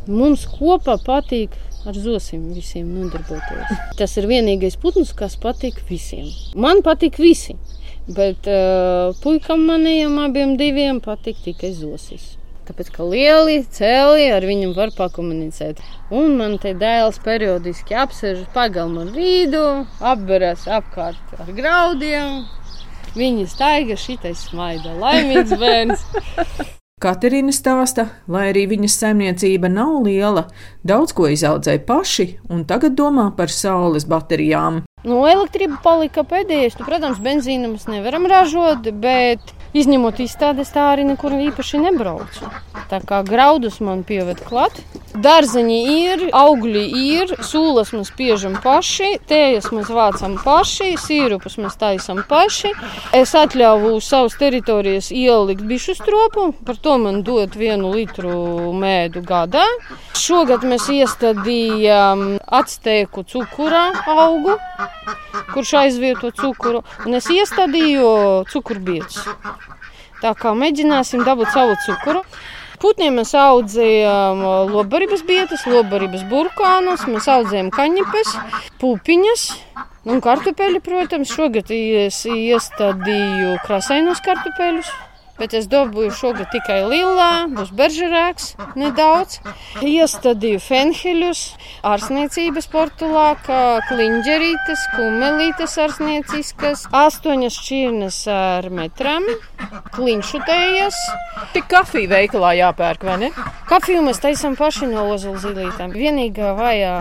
Mums 0.08 0.48
kopā 0.48 0.96
patīk 1.04 1.58
ar 1.88 1.98
zosim 1.98 2.50
visiem 2.54 2.88
nodarboties. 2.92 3.78
Tas 4.00 4.18
ir 4.20 4.28
vienīgais 4.30 4.78
putns, 4.82 5.14
kas 5.16 5.38
patīk 5.40 5.80
visiem. 5.90 6.28
Man 6.56 6.84
patīk 6.86 7.20
visi, 7.22 7.56
bet 8.08 8.50
uh, 8.52 9.14
puikam 9.24 9.64
maniem 9.70 10.20
abiem 10.24 10.58
diviem 10.60 11.00
patīk 11.04 11.40
tikai 11.46 11.72
zosis. 11.78 12.36
Tāpēc, 12.68 12.90
ka 12.92 13.06
lieli 13.08 13.62
cēli 13.72 14.26
ar 14.36 14.44
viņu 14.44 14.74
var 14.76 14.92
pakomunicēt. 14.98 15.80
Un 16.12 16.36
man 16.40 16.58
te 16.60 16.74
dēls 16.76 17.22
periodiski 17.24 17.96
apsēž 17.96 18.44
pagalmu 18.56 19.06
ar 19.06 19.14
vīdu, 19.16 19.64
apberas 20.04 20.68
apkārt 20.68 21.38
ar 21.40 21.54
graudiem. 21.56 22.42
Viņa 23.16 23.48
staiga 23.54 23.96
šitais 23.96 24.50
smaida. 24.50 24.98
Laimīgs 25.00 25.56
bērns! 25.64 26.04
Katerīna 26.98 27.54
stāsta, 27.54 28.08
lai 28.26 28.48
arī 28.50 28.64
viņas 28.72 28.96
saimniecība 28.98 29.70
nav 29.70 30.00
liela, 30.08 30.48
daudz 30.82 31.12
ko 31.14 31.28
izaudzēja 31.30 31.84
paši 31.86 32.26
un 32.50 32.64
tagad 32.66 32.96
domā 32.98 33.28
par 33.38 33.54
saules 33.54 34.08
baterijām. 34.10 34.80
Nu, 35.06 35.20
elektrība 35.30 35.78
palika 35.84 36.24
pēdējais. 36.26 36.80
Nu, 36.80 36.88
protams, 36.90 37.22
benzīnu 37.22 37.70
mēs 37.76 37.86
nevaram 37.86 38.26
ražot, 38.26 38.90
bet 38.98 39.54
izņemot 39.78 40.24
izstādes, 40.26 40.74
tā 40.74 40.88
arī 40.96 41.06
nekur 41.12 41.38
īpaši 41.38 41.84
nebraucu. 41.86 42.50
Tā 42.90 43.04
kā 43.06 43.22
graudus 43.30 43.78
man 43.78 44.02
pieved 44.02 44.42
klāt. 44.50 44.82
Dārzeņi 45.18 45.78
ir, 45.92 46.24
augļi 46.36 46.82
ir, 47.02 47.32
sūlas 47.46 47.90
mēs 47.96 48.12
spiežam 48.12 48.58
paši, 48.62 49.16
tējas 49.30 49.72
mēs 49.74 49.90
vācam 49.94 50.36
paši, 50.44 50.92
sīrupus 51.02 51.58
mēs 51.62 51.78
taisam 51.82 52.22
paši. 52.30 52.74
Es 53.18 53.34
atļauju 53.38 53.96
uz 53.98 54.10
savas 54.12 54.38
teritorijas 54.38 55.10
ielikt 55.16 55.64
bišu 55.66 55.96
stropu, 55.98 56.52
par 56.68 56.78
to 56.84 56.98
man 57.02 57.24
dod 57.26 57.58
vienu 57.58 57.90
litru 57.96 58.74
mēdu 58.78 59.24
gadā. 59.26 59.66
Šogad 60.18 60.66
mēs 60.68 60.86
iestādījām 60.94 62.28
atstēku 62.60 63.26
cukura 63.32 63.88
augu, 64.14 64.60
kurš 65.56 65.74
aizvieto 65.82 66.30
cukuru, 66.36 66.84
un 67.06 67.18
es 67.18 67.32
iestādīju 67.34 68.46
cukurbiedus. 68.54 69.24
Tā 70.22 70.34
kā 70.38 70.54
mēģināsim 70.58 71.26
dabūt 71.26 71.54
savu 71.54 71.76
cukuru. 71.86 72.24
Putniem 72.78 73.16
mēs 73.18 73.32
audzējām 73.34 74.44
lobarības 74.70 75.24
bietas, 75.26 75.64
lobarības 75.66 76.28
burkānus, 76.30 77.08
mēs 77.10 77.26
audzējām 77.34 77.72
kaņepes, 77.74 78.36
pupiņas 78.82 79.46
un 80.06 80.22
kartupeļu, 80.22 80.84
protams. 80.86 81.34
Šogad 81.34 81.74
es 81.74 82.22
iestādīju 82.30 83.58
krasainos 83.66 84.22
kartupeļus. 84.26 84.94
Bet 85.38 85.54
es 85.54 85.68
dabūju 85.70 86.12
šogad 86.18 86.50
tikai 86.50 86.80
lilā, 86.90 87.46
būs 87.54 87.70
beržerāks 87.78 88.56
nedaudz. 88.80 89.38
Iestādīju 89.86 90.62
fenheļus, 90.64 91.42
ārsniecības 91.86 92.70
portulākā, 92.74 93.62
kliņģerītes, 93.90 94.86
kumelītes 94.96 95.78
ārsnieciskas, 95.84 96.88
astoņas 97.04 97.60
šķirnes 97.62 98.20
ar 98.34 98.70
metram, 98.74 99.28
kliņšutējas. 99.98 101.04
Tik 101.54 101.70
kafija 101.70 102.16
veikalā 102.16 102.56
jāpērk, 102.64 103.06
vai 103.06 103.20
ne? 103.28 103.32
Kafiju 103.70 104.02
mēs 104.08 104.24
taisām 104.24 104.58
paši 104.58 104.90
no 104.90 105.06
ozolu 105.14 105.42
zilītām. 105.44 105.94
Vienīgā 105.94 106.56
vajā 106.58 106.96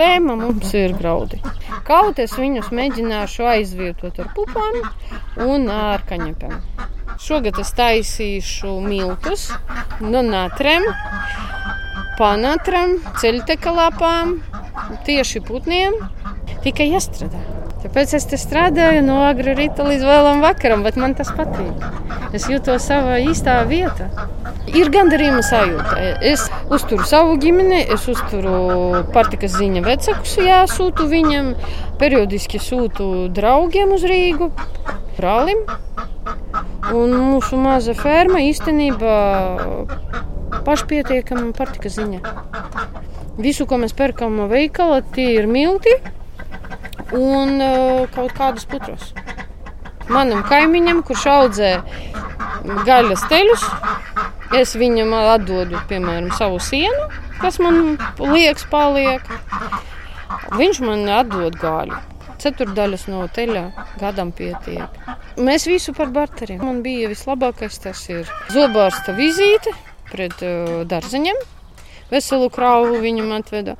tēma 0.00 0.36
mums 0.38 0.72
ir 0.78 0.94
graudi. 0.96 1.40
Kaut 1.88 2.20
es 2.22 2.36
viņus 2.38 2.70
mēģināšu 2.76 3.48
aizvietot 3.52 4.22
ar 4.22 4.32
pupām 4.36 4.80
un 5.44 5.68
ar 5.74 6.06
kaņepēm. 6.08 6.56
Šogad 7.20 7.58
es 7.60 7.74
taisīšu 7.76 8.78
miltus 8.80 9.50
no 10.00 10.22
natrem, 10.24 10.86
panatram, 12.16 12.94
ceļtekalapām, 13.20 14.38
tieši 15.04 15.42
putniem. 15.44 15.98
Tikai 16.64 16.86
jāstrādā. 16.94 17.42
Tāpēc 17.80 18.14
es 18.16 18.26
te 18.28 18.38
strādāju 18.40 19.04
no 19.04 19.18
agrā 19.24 19.52
rīta 19.56 19.84
līdz 19.84 20.02
vēlam 20.04 20.40
vakaram, 20.44 20.82
bet 20.84 20.96
man 21.00 21.14
tas 21.16 21.28
patīk. 21.36 21.84
Es 22.36 22.48
jūtos 22.48 22.88
savā 22.88 23.18
īstā 23.24 23.58
vietā. 23.68 24.08
Ir 24.72 24.88
gandarījuma 24.92 25.40
sajūta. 25.44 25.96
Es 26.32 26.46
uzturu 26.72 27.04
savu 27.08 27.36
ģimeni, 27.40 27.82
es 27.96 28.04
uzturu 28.08 29.04
pārtikas 29.12 29.56
ziņa 29.56 29.84
vecākus, 29.86 30.36
jāsūtu 30.44 31.08
viņam. 31.12 31.54
Periodiski 32.00 32.60
sūtu 32.60 33.28
draugiem 33.36 33.96
uz 33.96 34.04
Rīgu, 34.08 34.52
brālim. 35.20 35.62
Un 36.96 37.12
mūsu 37.14 37.60
maza 37.60 37.94
ferma 37.94 38.40
īstenībā 38.42 39.16
pašpietiekama 40.66 41.52
pārtikas 41.56 41.98
ziņa. 42.00 42.20
Visu, 43.40 43.66
ko 43.68 43.78
mēs 43.80 43.94
pērkam 43.96 44.34
no 44.36 44.48
veikala, 44.50 45.00
tie 45.14 45.30
ir 45.38 45.46
milti 45.48 45.94
un 47.16 47.60
uh, 47.62 48.08
kaut 48.14 48.34
kādus 48.36 48.66
putros. 48.70 49.12
Manam 50.10 50.42
kaimiņam, 50.46 51.04
kurš 51.06 51.26
audzē 51.30 51.72
gaļas 52.86 53.22
teļus, 53.30 53.64
es 54.58 54.74
viņam 54.78 55.14
atdodu, 55.20 55.78
piemēram, 55.90 56.32
savu 56.36 56.58
sienu, 56.62 57.08
kas 57.40 57.60
man 57.62 57.96
liekas, 58.18 58.66
paliek. 58.70 59.24
Viņš 60.58 60.80
man 60.82 61.06
atdod 61.14 61.56
gaļu. 61.62 62.09
Ceturdaļas 62.40 63.06
no 63.12 63.26
teļa 63.36 63.64
gadam 64.00 64.32
pietiek. 64.36 65.00
Mēs 65.40 65.68
visu 65.68 65.94
par 65.96 66.12
barteriem. 66.14 66.64
Man 66.64 66.82
bija 66.86 67.10
vislabākais 67.12 67.80
tas 67.84 68.02
ir 68.10 68.28
zobārsta 68.52 69.14
vizīte 69.16 69.74
pret 70.10 70.40
uh, 70.42 70.82
dārzeņiem 70.90 71.40
veselu 72.10 72.50
kravu 72.52 73.00
viņam 73.02 73.32
atveda. 73.38 73.76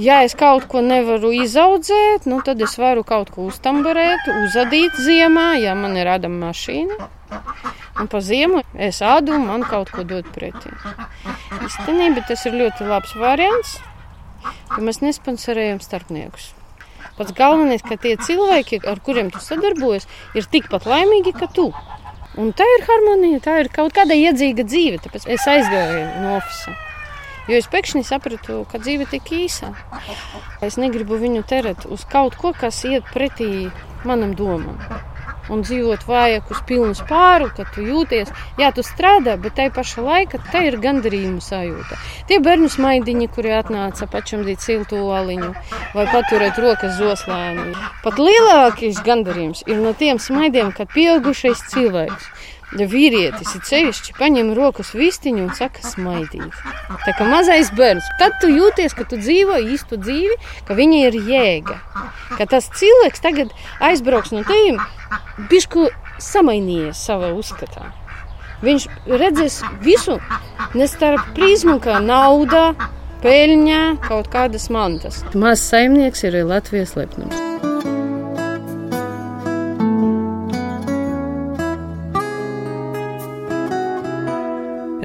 Ja 0.00 0.20
es 0.24 0.36
kaut 0.38 0.66
ko 0.70 0.82
nevaru 0.84 1.32
izaudzēt, 1.36 2.26
nu, 2.30 2.40
tad 2.44 2.60
es 2.64 2.76
varu 2.80 3.04
kaut 3.06 3.32
ko 3.34 3.48
uztamburēt, 3.50 4.28
uzadīt 4.46 4.98
ziemā, 5.00 5.52
ja 5.60 5.74
man 5.78 5.96
ir 5.98 6.08
rādama 6.08 6.50
mašīna. 6.50 7.10
Un 8.00 8.08
pa 8.10 8.20
ziemu 8.24 8.62
es 8.80 9.00
ādu 9.04 9.36
man 9.42 9.64
kaut 9.66 9.92
ko 9.92 10.04
dod 10.08 10.28
pretī. 10.34 10.72
Īstenībā 11.60 12.24
tas 12.28 12.46
ir 12.48 12.56
ļoti 12.62 12.88
labs 12.88 13.12
variants, 13.20 13.76
ka 14.70 14.80
mēs 14.84 15.02
nesponsorējam 15.04 15.82
starpniekus. 15.84 16.54
Pats 17.20 17.34
galvenais, 17.36 17.82
ka 17.84 17.98
tie 18.00 18.14
cilvēki, 18.16 18.78
ar 18.88 18.96
kuriem 19.04 19.28
tu 19.28 19.42
sadarbojies, 19.44 20.06
ir 20.32 20.46
tikpat 20.48 20.86
laimīgi 20.88 21.34
kā 21.36 21.50
tu. 21.52 21.66
Un 22.40 22.54
tā 22.56 22.64
ir 22.78 22.86
harmonija, 22.88 23.42
tā 23.44 23.58
ir 23.60 23.68
kaut 23.74 23.92
kāda 23.92 24.16
iedzīga 24.16 24.64
dzīve. 24.64 25.02
Tāpēc 25.04 25.26
es 25.34 25.44
aizgāju 25.52 26.06
no 26.22 26.38
oficiāla. 26.38 26.78
Jo 27.50 27.58
es 27.60 27.68
pēkšņi 27.68 28.04
sapratu, 28.08 28.62
ka 28.70 28.80
dzīve 28.80 29.04
ir 29.04 29.12
tik 29.12 29.28
īsa. 29.36 29.74
Es 30.64 30.80
negribu 30.80 31.20
viņu 31.20 31.44
terēt 31.50 31.84
uz 31.92 32.08
kaut 32.08 32.40
ko, 32.40 32.54
kas 32.56 32.80
iet 32.88 33.04
pretī 33.12 33.68
manam 34.08 34.32
domam. 34.38 34.80
Un 35.48 35.64
dzīvot 35.64 36.04
vajag 36.06 36.50
uz 36.52 36.60
pilnu 36.68 36.92
spāru, 36.98 37.48
kad 37.56 37.70
tu 37.74 37.84
jūties, 37.86 38.28
jā, 38.60 38.68
tu 38.76 38.84
strādā, 38.86 39.38
bet 39.40 39.56
tai 39.58 39.70
pašā 39.74 40.04
laikā 40.04 40.42
tā 40.52 40.66
ir 40.68 40.76
gandarījuma 40.82 41.40
sajūta. 41.44 41.98
Tie 42.28 42.38
bērnu 42.44 42.68
smaidiņi, 42.70 43.30
kuri 43.34 43.56
atnāca 43.56 44.06
pačamdīt 44.10 44.62
siltu 44.62 45.00
oliņu 45.00 45.50
vai 45.96 46.06
paturēt 46.12 46.60
rokas 46.60 46.98
zoslēni. 47.00 47.72
Pat 48.04 48.20
lielākais 48.20 49.02
gandarījums 49.06 49.64
ir 49.66 49.80
no 49.82 49.96
tiem 49.96 50.20
smaidiem, 50.22 50.74
kad 50.76 50.92
pieaugušais 50.94 51.66
cilvēks 51.72 52.30
Ja 52.78 52.86
vīrietis 52.86 53.56
ir 53.56 53.62
ceļšķi, 53.66 54.12
paņem 54.14 54.52
rokas 54.54 54.92
vistiņu 54.94 55.42
un 55.48 55.54
saka, 55.58 55.82
smaidīt. 55.82 56.60
Tā 57.02 57.14
kā 57.18 57.26
mazais 57.26 57.72
bērns, 57.74 58.06
tad 58.20 58.36
tu 58.42 58.50
jūties, 58.52 58.94
ka 58.94 59.08
tu 59.10 59.18
dzīvo 59.18 59.58
īstu 59.74 59.98
dzīvi, 59.98 60.36
ka 60.68 60.76
viņa 60.78 61.00
ir 61.08 61.18
jēga. 61.32 61.80
Ka 62.36 62.46
tas 62.50 62.70
cilvēks 62.78 63.24
tagad 63.24 63.50
aizbrauks 63.82 64.30
no 64.36 64.44
tevīm, 64.46 64.78
bišku 65.50 65.88
samainījies 66.22 67.02
savā 67.10 67.32
uzskatā. 67.34 67.90
Viņš 68.62 68.86
redzēs 69.08 69.60
visu 69.82 70.18
ne 70.76 70.86
starp 70.90 71.32
prizmu, 71.34 71.78
kā 71.82 71.98
nauda, 72.04 72.74
peļņa, 73.24 73.82
kaut 74.06 74.30
kādas 74.32 74.70
mantas. 74.70 75.24
Mazs 75.34 75.66
saimnieks 75.72 76.28
ir 76.28 76.42
Latvijas 76.44 76.94
lepnums. 77.00 77.69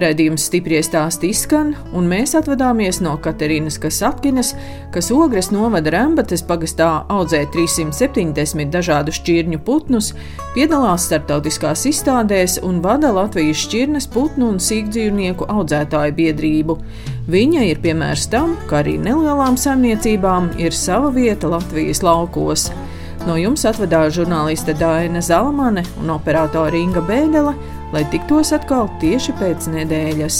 Redījums 0.05 0.43
stipri 0.45 0.77
stāsti 0.85 1.31
izskan, 1.33 1.71
un 1.97 2.05
mēs 2.05 2.35
atvadāmies 2.37 2.99
no 3.01 3.15
Katerīnas 3.17 3.79
Kasapkinas, 3.81 4.51
kas 4.93 5.07
Ogres 5.13 5.49
novada 5.49 5.89
Rembates 5.95 6.43
pagastā 6.45 6.89
audzē 7.09 7.39
370 7.55 8.69
dažādu 8.73 9.15
šķirņu 9.15 9.61
putnus, 9.65 10.11
piedalās 10.53 11.07
starptautiskās 11.09 11.87
izstādēs 11.89 12.59
un 12.67 12.83
vada 12.85 13.09
Latvijas 13.15 13.63
šķirnes 13.65 14.05
putnu 14.13 14.51
un 14.53 14.61
sīkdzīvnieku 14.61 15.47
audzētāju 15.49 16.13
biedrību. 16.19 16.77
Viņa 17.33 17.63
ir 17.71 17.81
piemērs 17.81 18.27
tam, 18.29 18.53
ka 18.69 18.83
arī 18.83 18.99
nelielām 19.01 19.57
saimniecībām 19.57 20.51
ir 20.61 20.75
sava 20.77 21.09
vieta 21.15 21.49
Latvijas 21.49 22.05
laukos. 22.05 22.67
No 23.25 23.39
jums 23.41 23.65
atvedās 23.65 24.13
žurnāliste 24.19 24.75
Dāna 24.77 25.23
Zalamane 25.25 25.81
un 25.97 26.13
operātore 26.13 26.77
Inga 26.77 27.01
Bēdelē 27.01 27.55
lai 27.95 28.03
tiktos 28.11 28.51
atkal 28.51 28.89
tieši 28.99 29.31
pēc 29.39 29.69
nedēļas. 29.71 30.39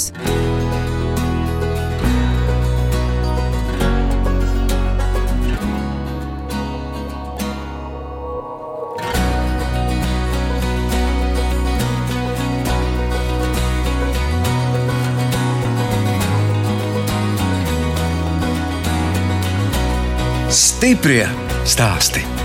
Stiprie 20.55 21.23
stāsti. 21.67 22.44